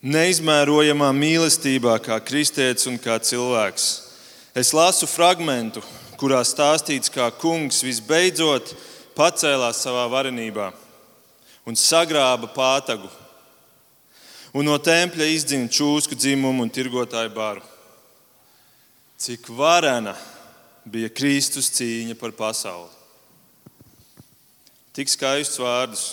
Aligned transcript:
neizmērojamā 0.00 1.10
mīlestībā, 1.12 1.98
kā 2.00 2.16
kristietis 2.24 2.88
un 2.88 2.96
kā 3.00 3.18
cilvēks. 3.20 3.88
Es 4.56 4.72
lasu 4.72 5.06
fragment, 5.06 5.78
kurā 6.20 6.40
stāstīts, 6.44 7.12
kā 7.12 7.28
kungs 7.40 7.82
visbeidzot 7.84 8.72
pacēlās 9.16 9.82
savā 9.84 10.06
varenībā 10.10 10.70
un 11.68 11.76
sagrāba 11.76 12.48
pātagu, 12.50 13.10
un 14.56 14.66
no 14.66 14.78
tempļa 14.80 15.28
izdzina 15.36 15.68
čūsku 15.70 16.16
dzimumu 16.16 16.64
un 16.64 16.72
tirgotāju 16.72 17.30
baru. 17.36 17.62
Cik 19.20 19.52
varena 19.52 20.16
bija 20.88 21.12
Kristus 21.12 21.68
cīņa 21.76 22.16
par 22.16 22.32
pasauli. 22.32 22.88
Tik 24.96 25.12
skaistus 25.12 25.60
vārdus 25.60 26.06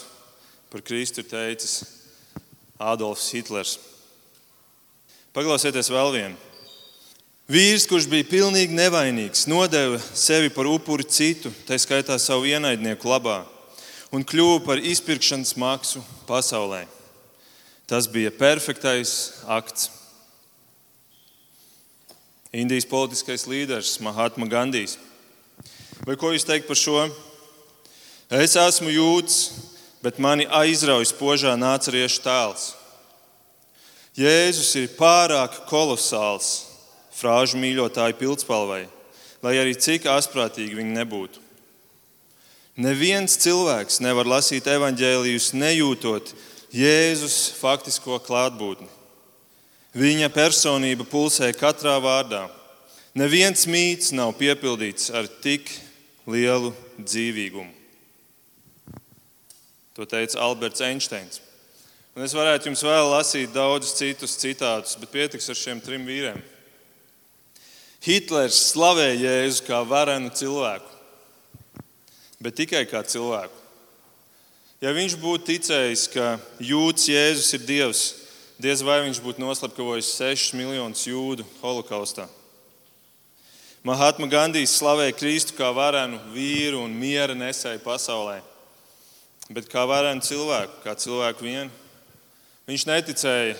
par 0.69 0.83
Kristu 0.85 1.23
ir 1.23 1.31
teicis 1.31 1.96
Adolfs 2.79 3.29
Hitlers. 3.33 3.77
Paklausieties 5.33 5.89
vēl 5.93 6.13
vienu. 6.13 6.37
Vīrs, 7.47 7.85
kurš 7.87 8.09
bija 8.11 8.27
pilnīgi 8.27 8.75
nevainīgs, 8.75 9.45
nodeva 9.47 9.99
sevi 10.11 10.49
par 10.51 10.67
upuri 10.67 11.05
citu, 11.07 11.51
tā 11.63 11.77
skaitā 11.79 12.17
savu 12.19 12.49
ienaidnieku 12.49 13.07
labā, 13.07 13.37
un 14.11 14.25
kļuva 14.27 14.59
par 14.65 14.81
izpirkšanas 14.83 15.55
maksu 15.55 16.01
pasaulē. 16.27 16.83
Tas 17.87 18.09
bija 18.11 18.33
perfektais 18.35 19.13
akts. 19.47 19.87
Indijas 22.51 22.87
politiskais 22.89 23.45
līderis 23.47 23.95
Mahatma 24.03 24.47
Gandijs. 24.51 24.97
Vai 26.03 26.17
ko 26.19 26.33
jūs 26.33 26.43
teikt 26.47 26.67
par 26.67 26.79
šo? 26.79 27.05
Es 28.27 28.57
esmu 28.59 28.91
jūds, 28.91 29.37
bet 30.03 30.19
mani 30.21 30.47
aizrauja 30.49 31.07
spožā 31.09 31.55
nāceriešu 31.59 32.21
tēls. 32.25 32.67
Jēzus 34.17 34.71
ir 34.79 34.93
pārāk 34.97 35.59
kolosāls 35.69 36.67
frāžu 37.13 37.59
mīļotāju 37.61 38.17
pildspalvai, 38.17 38.85
lai 39.45 39.53
arī 39.61 39.75
cik 39.77 40.07
asprātīgi 40.09 40.77
viņi 40.79 40.95
nebūtu. 40.97 41.43
Neviens 42.77 43.37
cilvēks 43.41 44.01
nevar 44.05 44.29
lasīt 44.29 44.67
evaņģēlijus, 44.69 45.53
nejūtot 45.57 46.33
Jēzus 46.73 47.55
faktisko 47.57 48.19
klātbūtni. 48.25 48.89
Viņa 49.97 50.29
personība 50.29 51.07
pulsē 51.09 51.49
katrā 51.57 51.95
vārdā. 52.03 52.43
Neviens 53.17 53.65
mīts 53.65 54.11
nav 54.13 54.35
piepildīts 54.37 55.09
ar 55.09 55.25
tik 55.41 55.71
lielu 56.29 56.69
dzīvīgumu. 56.99 57.76
To 59.97 60.05
teica 60.05 60.37
Alberts 60.45 60.81
Einsteins. 60.85 61.39
Un 62.13 62.21
es 62.21 62.33
varētu 62.37 62.69
jums 62.69 62.83
vēl 62.85 63.07
lasīt 63.09 63.49
daudzus 63.49 63.95
citus 63.97 64.35
citātus, 64.37 64.93
bet 65.01 65.09
pietiks 65.09 65.49
ar 65.49 65.57
šiem 65.57 65.79
trim 65.81 66.03
vīriem. 66.05 66.37
Hitlers 68.05 68.59
slavēja 68.71 69.15
Jēzu 69.23 69.63
kā 69.65 69.79
varenu 69.89 70.29
cilvēku, 70.37 70.91
bet 72.37 72.59
tikai 72.59 72.83
kā 72.85 73.01
cilvēku. 73.09 73.63
Ja 74.85 74.91
viņš 74.93 75.15
būtu 75.17 75.47
ticējis, 75.47 76.03
ka 76.13 76.27
jūtas 76.61 77.07
Jēzus 77.09 77.55
ir 77.57 77.63
Dievs, 77.65 78.03
diez 78.61 78.83
vai 78.85 78.99
viņš 79.07 79.21
būtu 79.25 79.41
noslapkavojis 79.41 80.11
6 80.19 80.53
miljonus 80.59 81.07
jūdu 81.09 81.45
holokaustā. 81.63 82.27
Mahatma 83.81 84.29
Gandijs 84.29 84.77
slavēja 84.77 85.17
Kristu 85.17 85.57
kā 85.57 85.71
varenu 85.73 86.21
vīru 86.37 86.83
un 86.85 86.93
miera 86.93 87.33
nesēju 87.33 87.81
pasaulē 87.81 88.37
bet 89.53 89.69
kā 89.71 89.85
varenu 89.87 90.23
cilvēku, 90.25 90.81
kā 90.83 90.95
cilvēku 90.99 91.47
vienu. 91.47 91.71
Viņš 92.67 92.85
neticēja, 92.89 93.55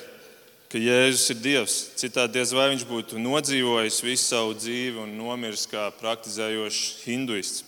ka 0.67 0.79
Jēzus 0.81 1.31
ir 1.31 1.39
Dievs. 1.39 1.77
Citādi 1.99 2.35
diez 2.35 2.51
vai 2.55 2.67
viņš 2.73 2.83
būtu 2.89 3.21
nodzīvojis 3.23 4.01
visu 4.03 4.25
savu 4.25 4.55
dzīvi 4.57 4.99
un 5.05 5.15
nomiris 5.15 5.67
kā 5.71 5.87
praktizējošs 6.01 7.05
hinduists. 7.05 7.63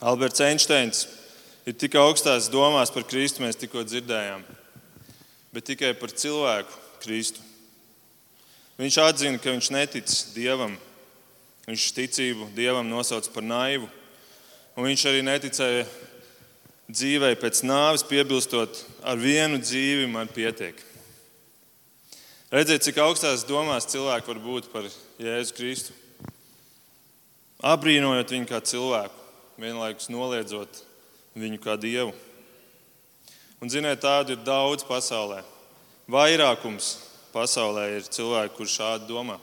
Alberts 0.00 0.42
Einsteins 0.44 1.06
ir 1.68 1.76
tik 1.76 1.96
augstās 2.00 2.50
domās 2.52 2.92
par 2.92 3.04
Kristu, 3.08 3.44
mēs 3.44 3.56
tikko 3.56 3.84
dzirdējām, 3.84 4.42
bet 5.56 5.68
tikai 5.72 5.94
par 5.96 6.12
cilvēku 6.12 6.82
Kristu. 7.04 7.44
Viņš 8.76 8.98
atzina, 9.00 9.40
ka 9.40 9.54
viņš 9.54 9.70
netic 9.72 10.16
Dievam. 10.34 10.74
Viņš 11.66 11.86
ticību 11.96 12.50
Dievam 12.56 12.84
nosauc 12.88 13.28
par 13.32 13.44
naivu. 13.44 13.88
Un 14.76 14.84
viņš 14.84 15.06
arī 15.08 15.22
neticēja 15.24 15.86
dzīvei 16.90 17.34
pēc 17.38 17.62
nāves, 17.66 18.04
piebilstot, 18.06 18.78
ar 19.02 19.18
vienu 19.18 19.58
dzīvi 19.62 20.06
man 20.10 20.30
pietiek. 20.30 20.78
Redziet, 22.52 22.84
cik 22.86 23.00
augstās 23.02 23.42
domās 23.46 23.88
cilvēki 23.90 24.30
var 24.30 24.42
būt 24.42 24.68
par 24.70 24.86
Jēzu 25.18 25.56
Kristu. 25.56 25.96
Abrīnojot 27.66 28.30
viņu 28.30 28.46
kā 28.46 28.60
cilvēku, 28.62 29.26
vienlaikus 29.58 30.10
noliedzot 30.12 30.82
viņu 31.36 31.58
kā 31.64 31.74
dievu. 31.80 32.14
Un, 33.60 33.72
ziniet, 33.72 34.02
tādu 34.04 34.36
ir 34.36 34.44
daudz 34.46 34.84
pasaulē. 34.86 35.40
Vairākums 36.12 36.92
pasaulē 37.32 37.88
ir 37.96 38.10
cilvēki, 38.12 38.54
kurš 38.54 38.76
šādi 38.78 39.08
domā. 39.10 39.40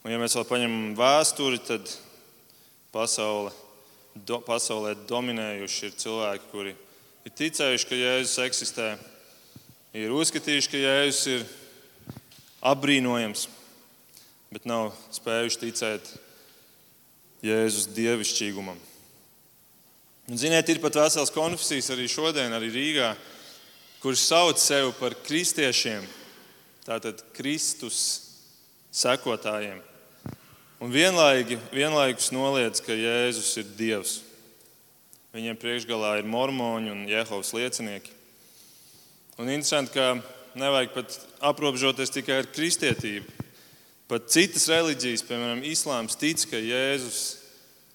Un, 0.00 0.14
ja 0.14 0.20
mēs 0.22 0.38
vēl 0.38 0.46
paņemam 0.48 0.94
vēsturi, 0.96 1.60
tad 1.66 1.90
pasaule 2.94 3.52
do, 4.14 4.40
pasaulē 4.44 4.94
dominējuši 5.08 5.86
ir 5.88 5.96
cilvēki, 6.00 6.50
kuri 6.50 6.74
ir 7.26 7.34
ticējuši, 7.36 7.88
ka 7.88 7.98
Jēzus 7.98 8.42
eksistē, 8.44 8.88
ir 9.96 10.14
uzskatījuši, 10.14 10.70
ka 10.72 10.80
Jēzus 10.80 11.22
ir 11.34 11.44
apbrīnojams, 12.72 13.46
bet 14.50 14.66
nav 14.68 14.92
spējuši 15.14 15.60
ticēt 15.64 16.14
Jēzus 17.46 17.90
dievišķīgumam. 17.96 18.78
Un, 20.30 20.38
ziniet, 20.38 20.68
ir 20.70 20.78
pat 20.82 20.98
vesels 21.00 21.32
konfesijas 21.34 21.90
arī 21.94 22.06
šodien, 22.10 22.52
arī 22.54 22.70
Rīgā, 22.74 23.12
kurš 24.02 24.26
sauc 24.28 24.60
sevi 24.62 24.92
par 25.00 25.16
kristiešiem, 25.26 26.04
tātad 26.86 27.22
Kristus 27.36 28.00
sekotājiem 28.94 29.80
un 30.80 30.92
vienlaigi, 30.92 31.58
vienlaikus 31.74 32.30
noliedz, 32.32 32.80
ka 32.80 32.96
Jēzus 32.96 33.52
ir 33.60 33.68
Dievs. 33.76 34.14
Viņiem 35.36 35.58
priekšgalā 35.60 36.16
ir 36.18 36.26
mormoņi 36.26 36.90
un 36.90 37.04
Jehovas 37.06 37.52
liecinieki. 37.54 38.16
Un 39.38 39.52
interesanti, 39.52 39.92
ka 39.94 40.16
nevajag 40.58 40.96
pat 40.96 41.18
aprobežoties 41.52 42.10
tikai 42.16 42.40
ar 42.40 42.48
kristietību. 42.50 43.28
Pat 44.10 44.26
citas 44.32 44.66
reliģijas, 44.72 45.22
piemēram, 45.28 45.62
Islāms, 45.68 46.18
tic, 46.18 46.42
ka 46.50 46.58
Jēzus 46.58 47.20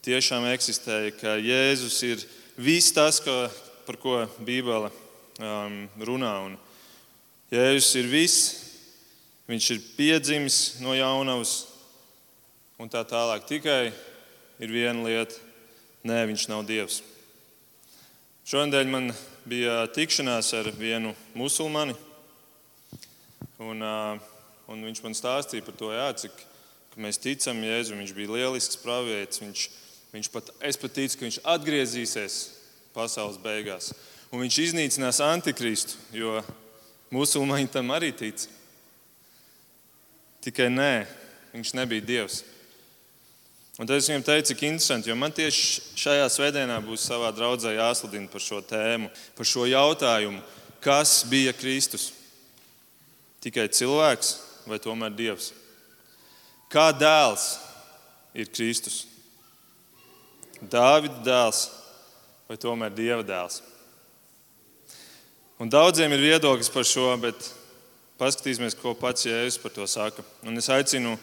tiešām 0.05 0.45
eksistēja, 0.53 1.11
ka 1.17 1.35
Jēzus 1.41 1.97
ir 2.07 2.23
viss 2.55 2.93
tas, 2.95 3.19
ka, 3.19 3.49
par 3.89 3.97
ko 3.99 4.21
Bībele 4.45 4.93
um, 5.41 5.81
runā. 5.99 6.35
Un 6.47 6.55
Jēzus 7.51 7.91
ir 7.99 8.07
viss, 8.13 8.51
viņš 9.49 9.71
ir 9.75 9.87
piedzimis 9.97 10.59
no 10.85 10.95
jaunavas, 10.95 11.65
un 12.79 12.89
tā 12.91 13.03
tālāk. 13.07 13.45
Tikai 13.47 13.93
ir 14.59 14.71
viena 14.71 15.03
lieta- 15.03 15.35
nē, 16.07 16.25
viņš 16.27 16.47
nav 16.49 16.65
Dievs. 16.65 17.01
Šonadēļ 18.45 18.87
man 18.87 19.13
bija 19.47 19.87
tikšanās 19.87 20.53
ar 20.53 20.71
vienu 20.71 21.15
musulmani, 21.33 21.95
un, 23.59 23.81
un 24.67 24.83
viņš 24.83 25.01
man 25.03 25.13
stāstīja 25.13 25.65
par 25.65 25.73
to, 25.73 25.89
jā, 25.89 26.13
cik 26.13 26.31
mēs 26.95 27.19
ticam 27.19 27.63
Jēzum. 27.63 27.99
Viņš 27.99 28.13
bija 28.15 28.31
lielisks 28.31 28.77
pravietis. 28.77 29.41
Viņš, 29.41 29.69
viņš 30.13 30.31
pat, 30.31 30.51
es 30.61 30.77
pat 30.77 30.93
ticu, 30.93 31.17
ka 31.17 31.25
viņš 31.25 31.39
atgriezīsies 31.43 32.37
pasaules 32.93 33.37
beigās. 33.41 33.93
Un 34.31 34.41
viņš 34.43 34.59
iznīcinās 34.69 35.21
antikristu, 35.23 35.97
jo 36.11 36.43
musulmaņi 37.11 37.71
tam 37.71 37.91
arī 37.95 38.11
tic. 38.15 38.47
Tikai 40.45 40.69
nē, 40.69 41.07
viņš 41.53 41.73
nebija 41.73 42.05
Dievs. 42.05 42.43
Un 43.75 43.83
tad 43.83 43.97
es 43.97 44.07
viņam 44.07 44.23
teicu, 44.23 44.47
cik 44.53 44.61
interesanti, 44.63 45.09
jo 45.11 45.17
man 45.19 45.33
tieši 45.35 45.81
šajā 45.99 46.27
svētdienā 46.31 46.77
būs 46.85 47.09
savā 47.09 47.33
draudzē 47.35 47.73
jāsludina 47.75 48.31
par 48.31 48.43
šo 48.43 48.61
tēmu, 48.63 49.09
par 49.35 49.49
šo 49.49 49.65
jautājumu, 49.67 50.39
kas 50.83 51.17
bija 51.27 51.51
Kristus? 51.57 52.13
Tikai 53.43 53.67
cilvēks 53.67 54.31
vai 54.69 54.79
tomēr 54.79 55.11
Dievs? 55.17 55.51
Kā 56.71 56.87
dēls 56.95 57.49
ir 58.33 58.47
Kristus? 58.55 59.03
Dāvida 60.63 61.19
dēls 61.27 61.67
vai 62.47 62.57
tomēr 62.61 62.95
Dieva 62.95 63.27
dēls? 63.27 63.59
Un 65.59 65.71
daudziem 65.71 66.11
ir 66.15 66.23
viedoklis 66.23 66.71
par 66.71 66.87
šo, 66.87 67.09
bet 67.19 67.51
paskatīsimies, 68.19 68.75
ko 68.79 68.95
pats 68.95 69.27
Jēzus 69.27 69.59
par 69.59 69.71
to 69.75 69.87
saka. 69.87 70.23
Un 70.47 70.59
es 70.59 70.67
aicinu 70.71 71.15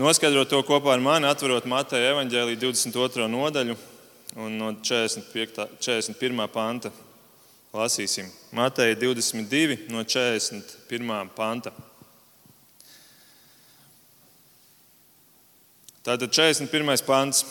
Noskaidrot 0.00 0.48
to 0.48 0.62
kopā 0.64 0.94
ar 0.94 1.02
mani, 1.04 1.26
atverot 1.28 1.66
Mateja 1.68 2.14
evaņģēlīju 2.14 2.58
22. 2.62 3.26
nodaļu 3.28 3.74
un 4.40 4.54
no 4.56 4.70
45, 4.80 5.66
41. 5.76 6.46
panta 6.48 6.88
Lasīsim 7.76 8.30
Mateja 8.56 8.96
22 8.96 9.90
no 9.92 10.00
41. 10.00 11.28
panta. 11.36 11.74
Tātad 16.00 16.32
41. 16.32 17.04
pants. 17.04 17.44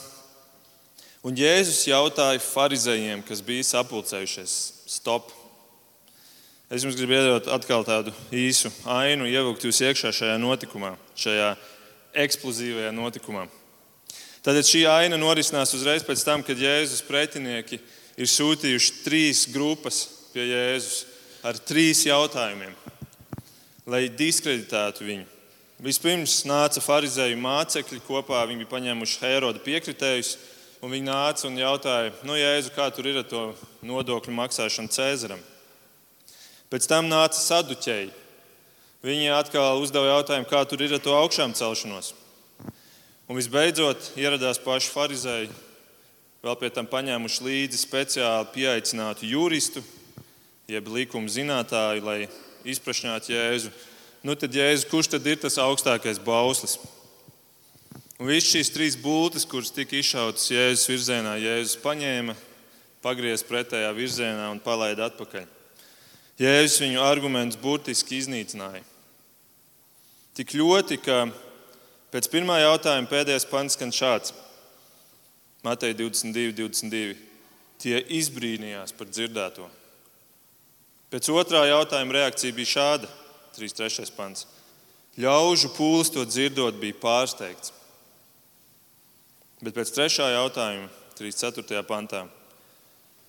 Un 1.21 1.37
Jēzus 1.37 1.85
jautāja 1.85 2.41
farizējiem, 2.41 3.21
kas 3.29 3.43
bija 3.45 3.67
sapulcējušies, 3.75 4.53
stop. 4.89 5.29
Es 6.71 6.81
jums 6.81 6.97
gribu 6.97 7.13
iedot 7.13 7.51
atkal 7.53 7.85
tādu 7.85 8.15
īsu 8.33 8.71
ainu, 8.89 9.27
ievilkt 9.29 9.67
jūs 9.67 9.83
iekšā 9.85 10.15
šajā 10.15 10.39
notikumā, 10.41 10.95
šajā 11.19 11.51
eksplozīvajā 12.13 12.91
notikumā. 12.95 13.45
Tātad 14.45 14.63
šī 14.63 14.85
aina 14.87 15.17
norisinās 15.19 15.73
uzreiz 15.75 16.05
pēc 16.07 16.23
tam, 16.23 16.43
kad 16.45 16.59
Jēzus 16.59 17.03
pretinieki 17.05 17.81
ir 18.19 18.29
sūtījuši 18.29 19.01
trīs 19.03 19.43
grupas 19.51 20.05
pie 20.33 20.45
Jēzus 20.47 21.03
ar 21.45 21.59
trīs 21.59 22.05
jautājumiem, 22.07 22.71
lai 23.89 24.07
diskreditētu 24.11 25.05
viņu. 25.07 25.27
Vispirms 25.79 26.41
nāca 26.43 26.81
farizēju 26.83 27.37
mācekļi 27.39 28.01
kopā, 28.03 28.41
viņi 28.47 28.65
bija 28.65 28.71
paņēmuši 28.73 29.21
Heroda 29.21 29.61
piekritējus, 29.63 30.33
un 30.83 30.91
viņi 30.91 31.07
nāca 31.07 31.47
un 31.47 31.59
jautāja, 31.59 32.11
nu, 32.27 32.35
Jēzu, 32.35 32.73
kā 32.75 32.89
tur 32.95 33.07
ir 33.07 33.21
ar 33.21 33.27
to 33.27 33.43
nodokļu 33.87 34.35
maksāšanu 34.35 34.91
Cēzaram. 34.91 35.39
Pēc 36.69 36.87
tam 36.91 37.07
nāca 37.11 37.39
saduķēji. 37.39 38.11
Viņi 38.99 39.29
atkal 39.31 39.79
uzdeva 39.79 40.17
jautājumu, 40.17 40.47
kā 40.49 40.59
tur 40.67 40.81
ir 40.83 40.97
ar 40.97 40.99
to 40.99 41.13
augšām 41.15 41.53
celšanos. 41.55 42.11
Un 43.29 43.37
visbeidzot, 43.37 44.09
ieradās 44.19 44.59
paši 44.59 44.89
farizēji, 44.91 45.51
vēl 46.43 46.57
pie 46.59 46.69
tam 46.75 46.89
paņēmuši 46.89 47.45
līdzi 47.45 47.79
speciāli 47.79 48.49
pieaicinātu 48.55 49.29
juristu, 49.29 49.83
jeb 50.67 50.89
likuma 50.91 51.31
zinātāju, 51.31 52.03
lai 52.03 52.17
izprašņātu 52.67 53.31
Jēzu. 53.31 53.71
Nu, 54.27 54.35
tad 54.35 54.51
Jēzus, 54.57 54.89
kurš 54.91 55.13
tad 55.13 55.31
ir 55.31 55.39
tas 55.39 55.55
augstākais 55.63 56.19
bauslis? 56.19 56.75
Un 58.19 58.27
visas 58.27 58.51
šīs 58.51 58.73
trīs 58.75 58.99
būtnes, 58.99 59.47
kuras 59.47 59.71
tika 59.71 59.95
izšautas 59.95 60.51
Jēzus 60.51 60.89
virzienā, 60.91 61.37
Jēzus 61.39 61.79
paņēma, 61.85 62.35
pagriez 62.99 63.47
pretējā 63.47 63.95
virzienā 63.95 64.51
un 64.51 64.59
palaida 64.59 65.07
atpakaļ. 65.07 65.47
Jēzus 66.39 66.81
viņu 66.83 66.99
argumentus 67.03 67.59
burtiski 67.59 68.19
iznīcināja. 68.19 68.88
Tik 70.39 70.53
ļoti, 70.55 70.95
ka 71.03 71.25
pēc 72.13 72.29
pirmā 72.31 72.61
jautājuma 72.61 73.09
pēdējais 73.11 73.45
pants 73.49 73.75
skan 73.75 73.89
šāds: 73.91 74.31
Matei 75.67 75.91
22, 75.91 76.53
22. 76.55 77.17
Tie 77.79 77.99
izbrīnījās 78.15 78.95
par 78.95 79.09
dzirdēto. 79.11 79.67
Pēc 81.11 81.27
otrā 81.35 81.65
jautājuma 81.67 82.15
reakcija 82.15 82.55
bija 82.55 82.71
šāda: 82.71 83.11
3. 83.57 84.07
pants. 84.15 84.47
Ļaužu 85.19 85.73
pūlis 85.75 86.13
to 86.15 86.23
dzirdot, 86.23 86.79
bija 86.79 86.95
pārsteigts. 87.03 87.73
Bet 89.59 89.75
pēc 89.75 89.91
trešā 89.91 90.29
jautājuma, 90.37 90.87
3.4. 91.19 91.83
pantā, 91.83 92.23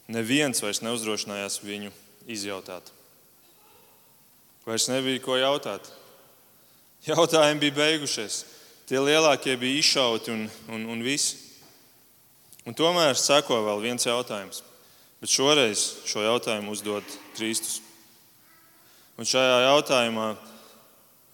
neviens 0.06 0.62
vairs 0.62 0.78
neuzdrošinājās 0.86 1.58
viņu 1.66 1.90
izjautāt. 2.30 2.94
Vairs 4.62 4.86
nebija 4.92 5.24
ko 5.24 5.40
jautāt. 5.40 5.90
Jautājumi 7.06 7.62
bija 7.62 7.76
beigušies. 7.78 8.42
Tie 8.84 8.98
lielākie 9.00 9.54
bija 9.56 9.80
izšauti 9.80 10.32
un, 10.34 10.42
un, 10.68 10.84
un 10.92 11.04
viss. 11.04 11.36
Un 12.68 12.76
tomēr 12.76 13.16
seko 13.16 13.62
vēl 13.64 13.80
viens 13.86 14.04
jautājums. 14.04 14.60
Bet 15.20 15.32
šoreiz 15.32 15.84
šo 16.08 16.24
jautājumu 16.24 16.74
uzdod 16.74 17.06
Kristus. 17.38 17.80
Un 19.16 19.28
šajā 19.28 19.62
jautājumā 19.66 20.28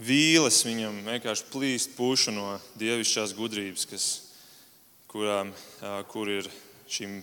vīles 0.03 0.61
viņam 0.67 1.01
vienkārši 1.07 1.49
plīst 1.51 1.97
pušu 1.99 2.35
no 2.35 2.57
dievišķās 2.79 3.35
gudrības, 3.35 3.87
kas, 3.91 4.07
kurām, 5.11 5.51
kur 6.13 6.31
ir 6.31 6.51
šim, 6.91 7.21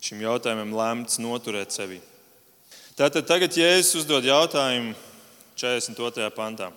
šim 0.00 0.24
jautājumam 0.24 0.72
lemts 0.76 1.20
noturēt 1.20 1.76
sevi. 1.76 2.00
Tātad 2.96 3.28
tagad 3.28 3.56
Jēzus 3.56 4.02
uzdod 4.02 4.24
jautājumu 4.28 4.96
42. 5.60 6.32
pantā. 6.36 6.72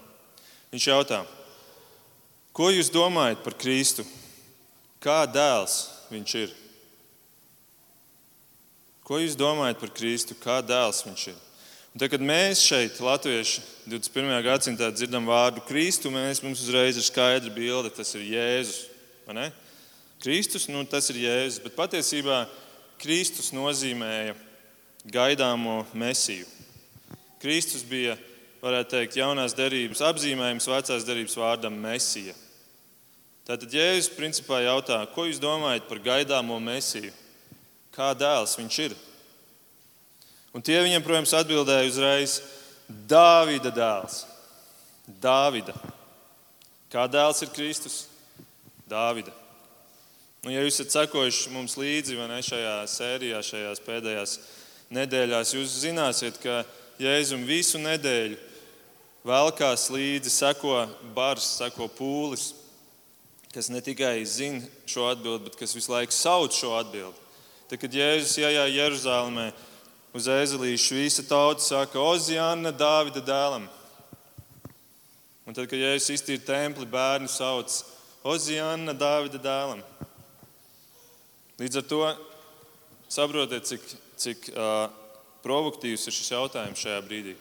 Viņš 0.74 0.88
jautā, 0.90 1.22
ko 2.56 2.70
jūs 2.74 2.92
domājat 2.94 3.42
par 3.46 3.58
Kristu? 3.60 4.06
Kā 5.04 5.24
dēls 5.30 5.80
viņš 6.10 6.36
ir? 6.42 6.54
Ko 9.06 9.20
jūs 9.22 9.38
domājat 9.38 9.82
par 9.82 9.92
Kristu? 9.94 10.38
Kā 10.42 10.62
dēls 10.66 11.04
viņš 11.06 11.28
ir? 11.34 11.42
Un 11.96 12.02
tad, 12.02 12.10
kad 12.12 12.24
mēs 12.26 12.60
šeit, 12.60 12.98
Latvieši, 13.00 13.62
21. 13.88 14.34
gadsimtā 14.44 14.90
dzirdam 14.92 15.30
vārdu 15.30 15.62
Kristu, 15.64 16.10
mēs, 16.12 16.42
mums 16.44 16.60
uzreiz 16.66 16.98
ir 17.00 17.06
skaidra 17.08 17.54
bilde, 17.56 17.94
tas 17.94 18.10
ir 18.18 18.26
Jēzus. 18.34 18.82
Kristus, 20.20 20.66
nu, 20.68 20.82
tas 20.90 21.08
ir 21.14 21.22
Jēzus, 21.22 21.62
bet 21.64 21.78
patiesībā 21.78 22.42
Kristus 23.00 23.54
nozīmēja 23.56 24.36
gaidāmo 25.08 25.86
mesiju. 25.96 26.50
Kristus 27.40 27.86
bija 27.88 28.18
varētu 28.66 28.96
teikt, 28.96 29.20
jaunās 29.20 29.54
derības 29.54 30.02
apzīmējums 30.08 30.68
vecās 30.72 31.06
derības 31.06 31.38
vārdam 31.38 31.76
Mēsija. 31.78 32.34
Tātad 33.46 33.70
Jēzus 33.70 34.10
principā 34.16 34.64
jautā, 34.66 35.04
ko 35.14 35.28
jūs 35.28 35.42
domājat 35.42 35.86
par 35.90 36.02
gaidāmo 36.02 36.58
Mēsiju? 36.64 37.12
Kā 37.94 38.10
dēls 38.18 38.58
viņš 38.58 38.80
ir? 38.88 38.96
Un 40.56 40.66
tie 40.66 40.80
viņam, 40.82 41.04
protams, 41.06 41.36
atbildēja 41.38 41.92
uzreiz: 41.92 42.40
Dāvida 42.88 43.70
dēls. 43.76 44.24
Dāvida. 45.22 45.76
Kā 46.90 47.06
dēls 47.12 47.44
ir 47.46 47.54
Kristus? 47.54 48.06
Dāvida. 48.90 49.34
Nu, 50.42 50.52
ja 50.54 50.64
jūs 50.66 50.80
esat 50.80 50.94
sekojuši 50.94 51.54
mums 51.54 51.78
līdzi 51.78 52.18
ne, 52.30 52.42
šajā 52.46 52.74
sērijā, 52.90 53.40
šajās 53.46 53.82
pēdējās 53.86 54.36
nedēļās, 54.94 55.54
jūs 55.58 55.80
zināsiet, 55.84 56.42
ka 56.42 56.64
Jēzum 57.02 57.46
visu 57.46 57.82
nedēļu 57.82 58.38
velkās 59.26 59.90
līdzi, 59.90 60.30
seko 60.30 60.86
bars, 61.16 61.48
seko 61.58 61.88
pūlis, 61.90 62.52
kas 63.54 63.72
ne 63.74 63.82
tikai 63.82 64.20
zina 64.28 64.62
šo 64.90 65.08
atbildi, 65.10 65.50
bet 65.50 65.58
kas 65.60 65.74
visu 65.76 65.94
laiku 65.94 66.14
sauc 66.14 66.54
šo 66.54 66.76
atbildi. 66.78 67.22
Tad, 67.66 67.80
kad 67.82 67.96
Jēzus 67.98 68.36
ienāca 68.38 68.70
Jeruzalemē 68.70 69.48
uz 70.16 70.28
ezelīšu, 70.30 71.00
visa 71.00 71.26
tauta 71.26 71.64
saka, 71.66 71.98
Oziāna, 71.98 72.70
Dāvida 72.76 73.24
dēlam. 73.26 73.66
Un 75.46 75.58
tad, 75.58 75.66
kad 75.72 75.80
Jēzus 75.80 76.14
iztīra 76.20 76.46
templi, 76.46 76.86
bērni 76.86 77.32
sauc 77.32 77.82
Oziāna, 78.26 78.94
Dāvida 78.94 79.42
dēlam. 79.42 79.82
Līdz 81.62 81.80
ar 81.80 81.90
to 81.90 82.04
saprotiet, 83.10 83.66
cik, 83.70 83.90
cik 84.20 84.48
uh, 84.54 84.86
provokatīvs 85.46 86.06
ir 86.06 86.16
šis 86.20 86.34
jautājums 86.36 86.82
šajā 86.86 87.02
brīdī. 87.06 87.36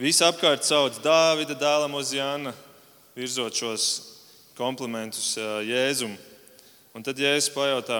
Visi 0.00 0.22
apkārt 0.24 0.64
sauc 0.64 0.96
Dāvida 1.04 1.52
dēlam 1.60 1.92
uz 1.98 2.14
Jāna, 2.16 2.54
virzot 3.12 3.52
šos 3.52 3.88
komplimentus 4.56 5.34
Jēzum. 5.36 6.14
Un 6.96 7.04
tad 7.04 7.20
Jēzus 7.20 7.50
pajautā, 7.52 7.98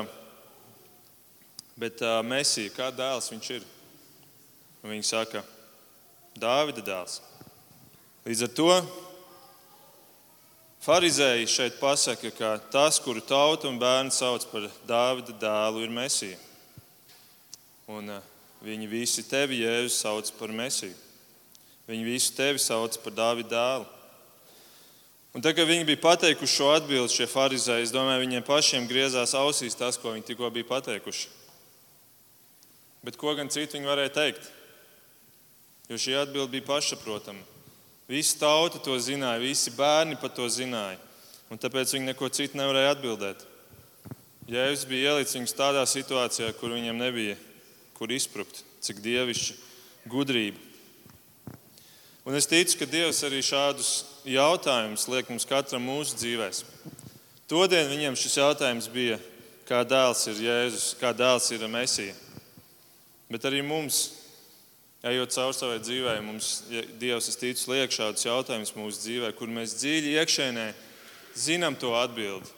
bet 1.77 2.01
Mēsija, 2.25 2.73
kā 2.73 2.87
dēls 2.89 3.29
viņš 3.35 3.51
ir? 3.59 3.67
Un 4.81 4.95
viņi 4.95 5.05
saka, 5.11 5.43
Dāvida 6.41 6.87
dēls. 6.87 7.19
Līdz 8.25 8.47
ar 8.49 8.55
to 8.57 8.71
Pharizēji 10.81 11.53
šeit 11.53 11.77
pasaka, 11.83 12.33
ka 12.33 12.55
tas, 12.73 12.97
kuru 13.05 13.21
tauta 13.21 13.69
un 13.69 13.77
bērni 13.77 14.17
sauc 14.17 14.49
par 14.49 14.71
Dāvida 14.89 15.37
dēlu, 15.45 15.85
ir 15.85 15.93
Mēsija. 16.01 16.41
Un 17.93 18.09
viņi 18.65 18.89
visi 18.89 19.29
tevi, 19.29 19.61
Jēzus, 19.67 20.01
sauc 20.01 20.33
par 20.41 20.57
Mēsiju. 20.65 21.10
Viņi 21.91 22.07
visu 22.07 22.35
tevi 22.37 22.61
sauc 22.63 22.95
par 23.03 23.15
Dāvida 23.17 23.51
dēlu. 23.51 23.89
Un 25.35 25.43
tad, 25.43 25.55
kad 25.55 25.67
viņi 25.67 25.87
bija 25.87 26.01
pateikuši 26.03 26.57
šo 26.57 26.71
atbildi, 26.75 27.13
šie 27.15 27.27
farizēji, 27.31 27.87
es 27.87 27.93
domāju, 27.95 28.23
viņiem 28.25 28.47
pašiem 28.47 28.89
griezās 28.91 29.35
ausīs 29.39 29.79
tas, 29.79 29.99
ko 29.99 30.15
viņi 30.15 30.27
tikko 30.33 30.51
bija 30.55 30.67
pateikuši. 30.71 31.29
Bet 33.07 33.19
ko 33.19 33.35
gan 33.39 33.51
citu 33.51 33.79
viņi 33.79 33.91
varēja 33.91 34.15
teikt? 34.17 34.49
Jo 35.91 35.99
šī 35.99 36.17
atbilde 36.21 36.51
bija 36.55 36.67
pašsaprotama. 36.67 37.43
Visi 38.11 38.39
tauta 38.39 38.81
to 38.83 38.97
zināja, 38.99 39.43
visi 39.43 39.71
bērni 39.75 40.19
par 40.19 40.35
to 40.35 40.49
zināja. 40.51 40.99
Un 41.51 41.59
tāpēc 41.63 41.95
viņi 41.95 42.11
neko 42.11 42.31
citu 42.35 42.59
nevarēja 42.59 42.97
atbildēt. 42.97 43.47
Jēzus 44.51 44.89
bija 44.91 45.15
ielicis 45.15 45.39
viņus 45.39 45.55
tādā 45.59 45.87
situācijā, 45.87 46.51
kur 46.59 46.75
viņiem 46.75 46.99
nebija 46.99 47.39
kur 48.01 48.09
izprukt, 48.17 48.63
cik 48.81 49.03
dievišķa 49.05 49.59
gudrība. 50.09 50.70
Un 52.25 52.37
es 52.37 52.45
ticu, 52.45 52.77
ka 52.77 52.87
Dievs 52.91 53.23
arī 53.25 53.41
šādus 53.41 53.91
jautājumus 54.29 55.07
liek 55.09 55.29
mums 55.33 55.47
katram 55.49 55.87
mūsu 55.89 56.19
dzīvēm. 56.21 56.59
Todien 57.49 57.89
viņiem 57.89 58.19
šis 58.19 58.37
jautājums 58.43 58.91
bija, 58.93 59.17
kā 59.65 59.81
dēls 59.89 60.27
ir 60.29 60.43
Jēzus, 60.45 60.91
kā 61.01 61.15
dēls 61.17 61.49
ir 61.57 61.65
Mēsija. 61.71 62.13
Bet 63.33 63.47
arī 63.49 63.63
mums 63.65 64.03
ejot 65.07 65.33
cauri 65.33 65.57
savai 65.57 65.79
dzīvē, 65.81 66.19
mums 66.27 66.51
Dievs, 67.01 67.31
es 67.33 67.41
ticu, 67.41 67.71
liek 67.73 67.95
šādus 67.95 68.27
jautājumus 68.29 68.77
mūsu 68.77 69.01
dzīvē, 69.07 69.33
kur 69.39 69.49
mēs 69.49 69.79
dziļi 69.81 70.13
iekšēnē 70.21 70.67
zinām 71.41 71.79
to 71.81 71.95
atbildi. 71.97 72.53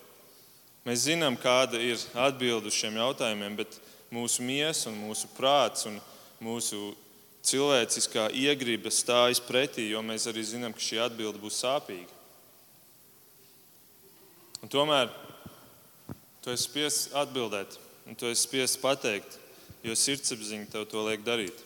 Mēs 0.83 1.07
zinām, 1.07 1.39
kāda 1.39 1.79
ir 1.79 2.03
atbilde 2.19 2.67
uz 2.67 2.75
šiem 2.75 2.99
jautājumiem, 2.99 3.55
bet 3.63 3.79
mūsu 4.11 4.43
miesa 4.43 4.91
un 4.91 4.99
mūsu 5.05 5.31
prāts 5.37 5.87
un 5.87 6.01
mūsu 6.43 6.91
cilvēciskā 7.43 8.29
iegriba 8.39 8.91
stājas 8.93 9.43
pretī, 9.43 9.89
jo 9.91 10.03
mēs 10.07 10.29
arī 10.31 10.45
zinām, 10.47 10.75
ka 10.75 10.83
šī 10.83 11.01
atbilde 11.03 11.43
būs 11.43 11.61
sāpīga. 11.65 12.21
Un 14.63 14.71
tomēr 14.71 15.11
tu 16.43 16.53
esi 16.55 16.69
spiests 16.69 17.11
atbildēt, 17.19 17.75
un 18.07 18.19
tu 18.19 18.31
esi 18.31 18.47
spiests 18.47 18.79
pateikt, 18.79 19.39
jo 19.83 19.95
sirdsapziņa 19.99 20.71
tev 20.71 20.87
to 20.91 21.03
liek 21.09 21.25
darīt. 21.27 21.65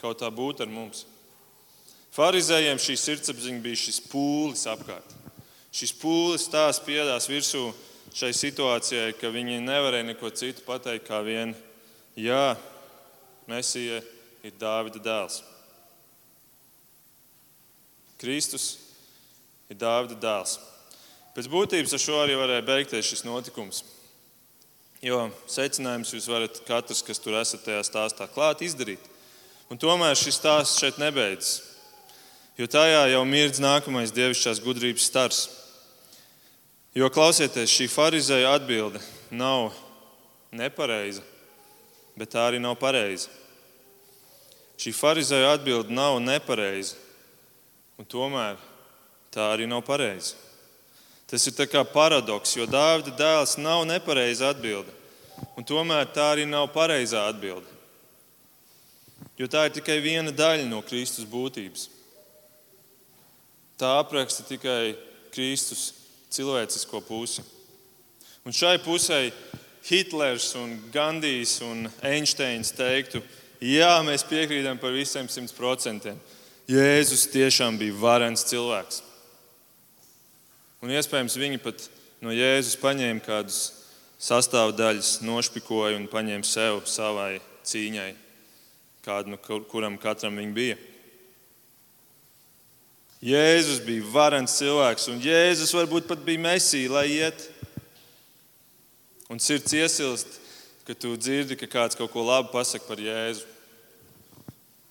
Kaut 0.00 0.20
tā 0.20 0.30
būtu 0.32 0.64
ar 0.64 0.72
mums. 0.72 1.04
Pharizējiem 2.14 2.80
šī 2.80 2.96
sirdsapziņa 3.00 3.60
bija 3.64 3.80
šis 3.84 4.00
pūlis 4.08 4.64
apkārt. 4.70 5.12
Šis 5.74 5.92
pūlis 5.98 6.46
tās 6.48 6.78
piedās 6.84 7.26
virsū 7.28 7.66
šai 8.14 8.30
situācijai, 8.36 9.12
ka 9.18 9.32
viņi 9.34 9.58
nevarēja 9.64 10.06
neko 10.12 10.30
citu 10.30 10.62
pateikt 10.64 11.08
kā 11.08 11.18
vien, 11.26 11.52
jā, 12.16 12.54
Mēsija 13.50 13.98
ir 14.44 14.52
Dāvida 14.60 15.00
dēls. 15.00 15.40
Kristus 18.20 18.74
ir 19.72 19.78
Dāvida 19.80 20.18
dēls. 20.20 20.58
Pēc 21.34 21.48
būtības 21.50 21.96
ar 21.96 22.02
šo 22.02 22.20
arī 22.22 22.36
varēja 22.38 22.66
beigties 22.66 23.08
šis 23.08 23.24
notikums. 23.26 23.82
Jo 25.04 25.26
secinājums 25.50 26.14
jūs 26.14 26.28
varat 26.30 26.60
katrs, 26.68 27.02
kas 27.04 27.20
tur 27.20 27.36
esat 27.40 27.64
tajā 27.66 27.82
stāstā, 27.84 28.28
klāt 28.30 28.62
izdarīt. 28.64 29.02
Un 29.72 29.80
tomēr 29.80 30.14
šis 30.16 30.38
stāsts 30.38 30.78
šeit 30.80 31.00
nebeidzas. 31.00 31.62
Jo 32.60 32.68
tajā 32.70 33.08
jau 33.10 33.24
mirdz 33.26 33.58
nākamais 33.58 34.14
dievišķās 34.14 34.62
gudrības 34.62 35.08
stars. 35.10 35.40
Jo 36.94 37.08
klausieties, 37.10 37.72
šī 37.72 37.88
farizēja 37.90 38.52
atbilde 38.54 39.00
nav 39.34 39.72
nepareiza, 40.54 41.24
bet 42.14 42.30
tā 42.36 42.44
arī 42.46 42.60
nav 42.62 42.76
pareiza. 42.78 43.26
Šī 44.80 44.92
farizēja 44.94 45.54
atbilde 45.54 45.94
nav 45.94 46.18
nepareiza, 46.22 46.96
un 47.98 48.08
tomēr 48.10 48.58
tā 49.34 49.52
arī 49.52 49.68
nav 49.70 49.84
pareiza. 49.86 50.34
Tas 51.30 51.46
ir 51.48 51.68
kā 51.70 51.84
paradoks, 51.88 52.56
jo 52.56 52.66
Dāvida 52.68 53.14
dēls 53.16 53.56
nav 53.58 53.84
nepareiza 53.88 54.50
atbilde, 54.52 54.92
un 55.56 55.66
tomēr 55.66 56.10
tā 56.14 56.32
arī 56.34 56.44
nav 56.46 56.68
pareizā 56.74 57.24
atbilde. 57.30 57.70
Jo 59.38 59.48
tā 59.50 59.64
ir 59.66 59.74
tikai 59.74 59.98
viena 60.02 60.30
daļa 60.30 60.68
no 60.68 60.82
Kristus 60.86 61.26
būtības. 61.26 61.88
Tā 63.80 63.96
apraksta 63.98 64.44
tikai 64.46 64.94
Kristus 65.34 65.88
cilvēcisko 66.34 67.00
pusi. 67.02 67.42
Un 68.46 68.54
šai 68.54 68.76
pusē 68.84 69.32
Hitlers, 69.84 70.52
un 70.54 70.76
Gandijs 70.92 71.58
un 71.64 71.88
Einsteins 72.06 72.70
teiktu, 72.76 73.24
jā, 73.64 73.92
mēs 74.04 74.26
piekrītam 74.28 74.78
par 74.80 74.92
visiem 74.92 75.28
simt 75.32 75.54
procentiem. 75.56 76.18
Jēzus 76.68 77.26
tiešām 77.32 77.76
bija 77.80 77.96
varens 78.00 78.44
cilvēks. 78.48 79.02
Un 80.84 80.92
iespējams 80.92 81.36
viņi 81.40 81.60
pat 81.64 81.86
no 82.24 82.32
Jēzus 82.32 82.76
paņēma 82.80 83.24
kādus 83.24 83.60
sastāvdaļas, 84.20 85.18
nošpikoja 85.24 85.98
un 85.98 86.08
paņēma 86.12 86.46
sev 86.48 86.82
savai 86.88 87.38
cīņai, 87.64 88.10
kādu, 89.04 89.34
nu, 89.34 89.40
kuram 89.68 89.96
katram 90.00 90.40
viņa 90.40 90.56
bija. 90.56 90.76
Jēzus 93.24 93.80
bija 93.84 94.04
varens 94.12 94.58
cilvēks, 94.58 95.08
un 95.12 95.20
Jēzus 95.24 95.72
varbūt 95.72 96.08
pat 96.10 96.24
bija 96.24 96.42
mesija, 96.44 96.92
lai 96.92 97.06
iet. 97.14 97.46
Un 99.32 99.40
sirds 99.40 99.72
iesilst, 99.72 100.40
ka 100.84 100.92
tu 100.92 101.14
dzirdi, 101.16 101.56
ka 101.56 101.68
kāds 101.70 101.96
kaut 101.96 102.12
ko 102.12 102.24
labu 102.28 102.52
pasakā 102.52 102.84
par 102.88 103.00
Jēzu. 103.00 103.53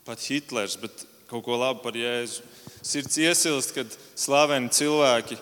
Pat 0.07 0.21
Hitlers, 0.27 0.75
bet 0.79 1.05
kaut 1.29 1.45
ko 1.45 1.57
labu 1.59 1.83
par 1.83 1.97
Jēzu. 1.97 2.43
Sirds 2.83 3.17
iesilst, 3.21 3.71
kad 3.75 3.97
slaveni 4.19 4.71
cilvēki 4.73 5.37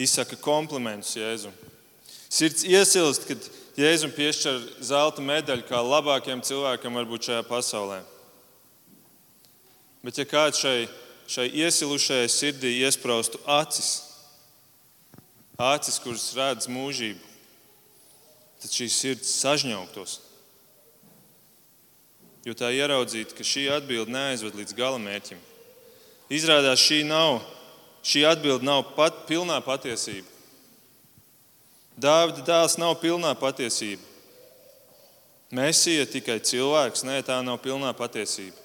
izsaka 0.00 0.36
komplimentus 0.36 1.16
Jēzum. 1.16 1.54
Sirds 2.32 2.66
iesilst, 2.68 3.26
kad 3.28 3.50
Jēzum 3.80 4.12
piešķir 4.12 4.60
zelta 4.84 5.24
medaļu 5.24 5.64
kā 5.68 5.80
labākajam 5.80 6.44
cilvēkam 6.44 7.00
varbūt 7.00 7.30
šajā 7.30 7.46
pasaulē. 7.48 8.02
Bet 10.02 10.18
ja 10.20 10.26
kāds 10.28 10.60
šai 10.60 10.90
šai 11.32 11.48
iesilušajai 11.62 12.28
sirdī 12.30 12.72
iesprāstu 12.82 13.40
acis, 13.48 13.92
acis, 15.56 16.00
kuras 16.02 16.26
redz 16.36 16.68
mūžību, 16.70 17.22
tad 18.62 18.74
šī 18.74 18.88
sirds 18.92 19.32
sažņauktos. 19.40 20.18
Jo 22.42 22.56
tā 22.58 22.72
ieraudzītu, 22.74 23.36
ka 23.38 23.46
šī 23.46 23.68
atbilde 23.70 24.10
neaizved 24.10 24.56
līdz 24.58 24.74
galamērķim. 24.74 25.42
Izrādās, 26.32 26.82
šī, 26.82 27.02
nav, 27.06 27.38
šī 28.02 28.24
atbilde 28.26 28.66
nav 28.66 28.94
pat 28.96 29.24
pilnā 29.28 29.60
patiesība. 29.62 30.26
Dāvida 32.02 32.42
dēls 32.46 32.78
nav 32.80 32.96
pilnā 33.02 33.34
patiesība. 33.38 34.02
Mēsija 35.52 36.08
tikai 36.08 36.40
cilvēks, 36.40 37.04
nē, 37.04 37.20
tā 37.28 37.36
nav 37.44 37.60
pilnā 37.62 37.92
patiesība. 37.94 38.56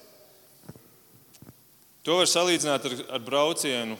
To 2.08 2.22
var 2.22 2.30
salīdzināt 2.32 2.86
ar, 2.88 2.94
ar 3.18 3.22
braucienu 3.22 3.98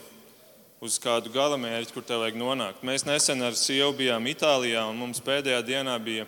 uz 0.80 0.96
kādu 1.04 1.28
galamērķi, 1.34 1.92
kur 1.92 2.06
tev 2.08 2.24
vajag 2.24 2.38
nonākt. 2.40 2.86
Mēs 2.88 3.04
nesen 3.04 3.44
ar 3.44 3.58
sievu 3.60 3.92
bijām 4.00 4.30
Itālijā, 4.32 4.86
un 4.88 4.96
mums 4.96 5.20
pēdējā 5.26 5.60
dienā 5.68 5.98
bija 6.00 6.24